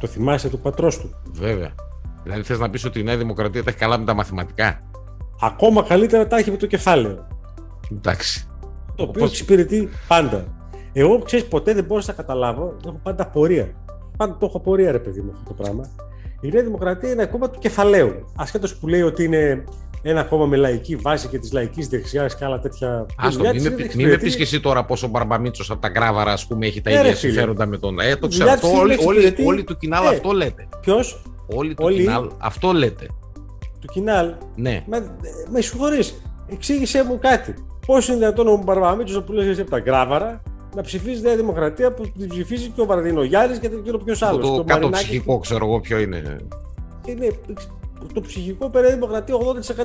Το 0.00 0.07
θυμάσαι 0.07 0.49
του 0.49 0.59
πατρός 0.59 0.99
του. 0.99 1.14
Βέβαια. 1.33 1.75
Δηλαδή 2.23 2.42
θες 2.42 2.59
να 2.59 2.71
πεις 2.71 2.85
ότι 2.85 3.00
η 3.00 3.02
Νέα 3.02 3.16
Δημοκρατία 3.16 3.64
τα 3.64 3.71
έχει 3.71 3.78
καλά 3.78 3.99
με 3.99 4.04
τα 4.04 4.14
μαθηματικά; 4.14 4.80
Ακόμα 5.40 5.83
καλύτερα 5.83 6.26
τα 6.26 6.37
έχει 6.37 6.50
με 6.50 6.57
το 6.57 6.66
κεφάλαιο. 6.66 7.26
Εντάξει. 7.92 8.47
Το 8.95 9.02
οποίο 9.02 9.21
Όπως... 9.21 9.30
εξυπηρετεί 9.30 9.88
πάντα. 10.09 10.45
Εγώ 10.92 11.18
ξέρεις, 11.18 11.47
ποτέ 11.47 11.75
δεν 11.75 11.85
μπορούσα 11.85 12.11
να 12.11 12.16
καταλάβω. 12.16 12.76
Έχω 12.87 13.00
πάντα 13.02 13.26
πορεία. 13.26 13.75
Πάντα 14.16 14.37
το 14.37 14.47
έχω 14.47 14.61
πορεία, 14.61 14.92
ρε 14.92 14.99
παιδί 14.99 15.21
μου, 15.21 15.30
αυτό 15.30 15.45
το 15.49 15.62
πράγμα. 15.62 15.90
Η 16.40 16.49
Νέα 16.49 16.62
Δημοκρατία 16.62 17.11
είναι 17.11 17.26
κόμμα 17.26 17.50
του 17.50 17.59
κεφαλαίου. 17.59 18.33
Ασχέτως 18.37 18.76
που 18.76 18.88
λέει 18.88 19.02
ότι 19.02 19.25
είναι 19.25 19.64
ένα 20.02 20.23
κόμμα 20.23 20.47
με 20.47 20.57
λαϊκή 20.57 20.97
βάση 20.97 21.28
και 21.28 21.38
της 21.38 21.52
λαϊκής 21.52 21.88
δεξιάς 21.88 22.37
και 22.37 22.45
άλλα 22.45 22.59
τέτοια. 22.59 23.07
Άστο, 23.17 23.43
μην, 23.43 23.62
με, 23.62 23.90
μην 23.95 24.09
με 24.09 24.17
πεις 24.17 24.37
και 24.37 24.43
εσύ 24.43 24.61
τώρα 24.61 24.85
πόσο 24.85 25.09
Μπαρμπαμίτσος 25.09 25.71
από 25.71 25.81
τα 25.81 25.88
γκράβαρα 25.88 26.33
ας 26.33 26.47
πούμε, 26.47 26.67
έχει 26.67 26.81
τα 26.81 26.90
ε, 26.90 26.99
ίδια 26.99 27.14
συμφέροντα 27.14 27.67
με 27.67 27.78
τον. 27.78 28.00
Ε, 28.00 28.17
το 28.17 28.28
ξέρω. 28.28 28.50
Αυτό, 28.50 28.69
όλοι, 28.78 28.97
όλοι, 29.07 29.35
όλοι, 29.47 29.64
του 29.64 29.76
κοινάλ 29.76 30.05
ε, 30.05 30.09
αυτό 30.09 30.31
λέτε. 30.31 30.69
Ποιος; 30.81 31.23
Όλοι 31.47 31.75
του 31.75 31.85
όλοι... 31.85 31.97
κοινάλ 31.97 32.31
αυτό 32.38 32.73
λέτε. 32.73 33.07
Του 33.81 33.87
κοινάλ. 33.93 34.35
Ναι. 34.55 34.85
Με, 34.87 35.17
με 35.50 35.61
συγχωρείς. 35.61 36.23
Εξήγησέ 36.49 37.05
μου 37.05 37.19
κάτι. 37.19 37.55
Πώς 37.87 38.09
είναι 38.09 38.17
δυνατόν 38.17 38.49
ο 38.49 38.62
Μπαρμπαμίτσος 38.64 39.23
που 39.25 39.33
λέει 39.33 39.61
από 39.61 39.71
τα 39.71 39.78
γκράβαρα 39.78 40.43
να 40.75 40.83
ψηφίζει 40.83 41.23
Νέα 41.23 41.37
Δημοκρατία 41.37 41.93
που 41.93 42.12
την 42.19 42.28
ψηφίζει 42.28 42.69
και 42.69 42.81
ο 42.81 42.87
Βαρδίνο 42.87 43.23
Γιάννη 43.23 43.59
και 43.59 43.69
δεν 43.69 44.00
ποιος 44.05 44.23
άλλος. 44.23 44.47
Το, 44.47 44.57
το 44.57 44.64
κάτω 44.64 44.90
ψυχικό, 44.90 45.38
ξέρω 45.38 45.67
εγώ 45.67 45.81
ποιο 45.81 45.99
είναι. 45.99 46.37
Είναι 47.05 47.31
το 48.14 48.21
ψυχικό 48.21 48.71
πέρα 48.71 48.90
δημοκρατία 48.90 49.35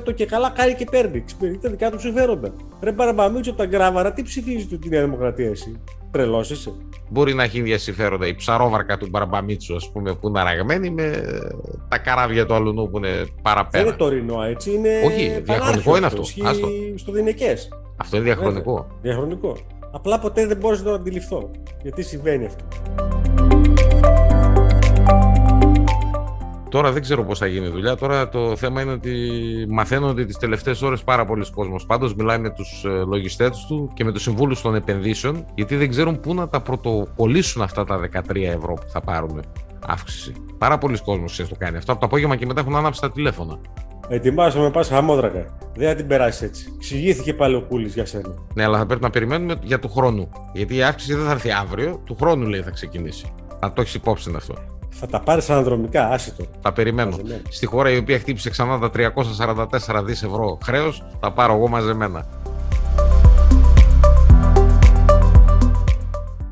80% 0.10 0.15
και 0.15 0.25
καλά 0.25 0.50
κάνει 0.50 0.74
και 0.74 0.88
παίρνει. 0.91 1.17
Εξυπηρετεί 1.17 1.58
τα 1.58 1.70
δικά 1.70 1.91
του 1.91 2.00
συμφέροντα. 2.00 2.53
Ρε 2.82 2.91
παραμπαμίτσο 2.91 3.50
από 3.50 3.60
τα 3.60 3.65
γκράβαρα, 3.65 4.13
τι 4.13 4.22
ψηφίζεις 4.22 4.67
του 4.67 4.79
τη 4.79 4.89
Νέα 4.89 5.03
Δημοκρατία 5.03 5.50
εσύ; 5.50 5.79
Τρελός 6.12 6.50
είσαι. 6.50 6.74
Μπορεί 7.10 7.34
να 7.34 7.43
έχει 7.43 7.58
ίδια 7.58 7.77
συμφέροντα. 7.77 8.28
Η 8.28 8.36
ψαρόβαρκα 8.36 8.97
του 8.97 9.08
Μπαρμπαμίτσου, 9.10 9.76
ας 9.76 9.91
πούμε, 9.91 10.15
που 10.15 10.28
είναι 10.28 10.39
αραγμένη 10.39 10.89
με 10.89 11.23
τα 11.89 11.97
καράβια 11.97 12.45
του 12.45 12.54
αλουνού 12.54 12.89
που 12.89 12.97
είναι 12.97 13.26
παραπέρα. 13.41 13.84
Δεν 13.84 13.88
είναι 13.88 13.95
τωρινό, 13.97 14.43
έτσι. 14.43 14.71
Είναι 14.71 15.02
Όχι, 15.06 15.41
διαχρονικό 15.43 15.97
είναι 15.97 16.06
αυτό. 16.06 16.21
Άστο. 16.21 16.67
Στο 16.95 17.12
Δινεκές. 17.12 17.69
Αυτό 17.97 18.15
είναι 18.15 18.26
διαχρονικό. 18.26 18.88
Διαχρονικό. 19.02 19.58
Απλά 19.91 20.19
ποτέ 20.19 20.47
δεν 20.47 20.58
μπορούσα 20.58 20.84
να 20.84 20.89
το 20.89 20.95
αντιληφθώ. 20.95 21.52
Γιατί 21.82 22.04
συμβαίνει 22.04 22.45
αυτό. 22.45 22.65
Τώρα 26.73 26.91
δεν 26.91 27.01
ξέρω 27.01 27.23
πώς 27.23 27.39
θα 27.39 27.45
γίνει 27.47 27.65
η 27.65 27.69
δουλειά. 27.69 27.95
Τώρα 27.95 28.29
το 28.29 28.55
θέμα 28.55 28.81
είναι 28.81 28.91
ότι 28.91 29.12
μαθαίνω 29.69 30.07
ότι 30.07 30.25
τις 30.25 30.38
τελευταίες 30.38 30.81
ώρες 30.81 31.03
πάρα 31.03 31.25
πολλοί 31.25 31.51
κόσμος 31.51 31.86
πάντως 31.86 32.15
μιλάει 32.15 32.38
με 32.38 32.49
τους 32.49 32.83
ε, 32.86 32.89
λογιστές 32.89 33.65
του 33.67 33.91
και 33.93 34.03
με 34.03 34.12
τους 34.12 34.21
συμβούλους 34.21 34.62
των 34.62 34.75
επενδύσεων, 34.75 35.45
γιατί 35.55 35.75
δεν 35.75 35.89
ξέρουν 35.89 36.19
πού 36.19 36.33
να 36.33 36.47
τα 36.47 36.62
πρωτοκολλήσουν 36.62 37.62
αυτά 37.62 37.83
τα 37.83 37.99
13 38.29 38.36
ευρώ 38.36 38.73
που 38.73 38.88
θα 38.88 39.01
πάρουν 39.01 39.43
αύξηση. 39.88 40.33
Πάρα 40.57 40.77
πολλοί 40.77 40.97
κόσμος 40.97 41.31
ξέρει 41.31 41.47
το 41.47 41.55
κάνει 41.57 41.77
αυτό. 41.77 41.91
Από 41.91 42.01
το 42.01 42.05
απόγευμα 42.05 42.36
και 42.36 42.45
μετά 42.45 42.59
έχουν 42.59 42.75
ανάψει 42.75 43.01
τα 43.01 43.12
τηλέφωνα. 43.12 43.59
Ετοιμάσαμε, 44.07 44.71
πας 44.71 44.88
χαμόδρακα. 44.88 45.57
Δεν 45.75 45.88
θα 45.88 45.95
την 45.95 46.07
περάσεις 46.07 46.41
έτσι. 46.41 46.75
Ξηγήθηκε 46.79 47.33
πάλι 47.33 47.55
ο 47.55 47.62
Κούλης 47.62 47.93
για 47.93 48.05
σένα. 48.05 48.33
Ναι, 48.53 48.63
αλλά 48.63 48.77
θα 48.77 48.86
πρέπει 48.86 49.01
να 49.01 49.09
περιμένουμε 49.09 49.55
για 49.63 49.79
του 49.79 49.89
χρόνου. 49.89 50.29
Γιατί 50.53 50.75
η 50.75 50.83
αύξηση 50.83 51.13
δεν 51.13 51.25
θα 51.25 51.31
έρθει 51.31 51.51
αύριο, 51.51 52.01
του 52.05 52.15
χρόνου 52.15 52.47
λέει 52.47 52.62
θα 52.62 52.71
ξεκινήσει. 52.71 53.33
Να 53.59 53.73
το 53.73 53.81
έχεις 53.81 53.93
υπόψη 53.93 54.31
αυτό. 54.36 54.53
Θα 54.99 55.08
τα 55.08 55.19
πάρεις 55.19 55.49
αναδρομικά, 55.49 56.08
άσυτο. 56.08 56.45
Θα 56.62 56.73
περιμένω. 56.73 57.17
Στη 57.49 57.65
χώρα 57.65 57.91
η 57.91 57.97
οποία 57.97 58.19
χτύπησε 58.19 58.49
ξανά 58.49 58.79
τα 58.79 58.89
344 58.89 60.03
δις 60.03 60.23
ευρώ 60.23 60.58
χρέος, 60.63 61.03
θα 61.19 61.32
πάρω 61.32 61.53
εγώ 61.53 61.67
μαζεμένα. 61.67 62.25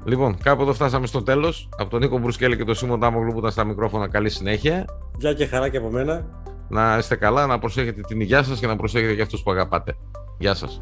Λοιπόν, 0.03 0.37
κάπου 0.43 0.61
εδώ 0.61 0.73
φτάσαμε 0.73 1.07
στο 1.07 1.23
τέλος. 1.23 1.69
Από 1.77 1.89
τον 1.89 1.99
Νίκο 1.99 2.17
Μπρουσκέλη 2.17 2.57
και 2.57 2.63
τον 2.63 2.75
Σίμον 2.75 2.99
Τάμογλου 2.99 3.31
που 3.31 3.39
ήταν 3.39 3.51
στα 3.51 3.63
μικρόφωνα, 3.63 4.07
καλή 4.07 4.29
συνέχεια. 4.29 4.85
Γεια 5.17 5.33
και 5.33 5.45
χαρά 5.45 5.69
και 5.69 5.77
από 5.77 5.89
μένα. 5.89 6.25
Να 6.67 6.97
είστε 6.97 7.15
καλά, 7.15 7.45
να 7.45 7.59
προσέχετε 7.59 8.01
την 8.01 8.19
υγεία 8.19 8.43
σας 8.43 8.59
και 8.59 8.67
να 8.67 8.75
προσέχετε 8.75 9.13
και 9.13 9.21
αυτούς 9.21 9.43
που 9.43 9.51
αγαπάτε. 9.51 9.95
Γεια 10.37 10.53
σας. 10.53 10.81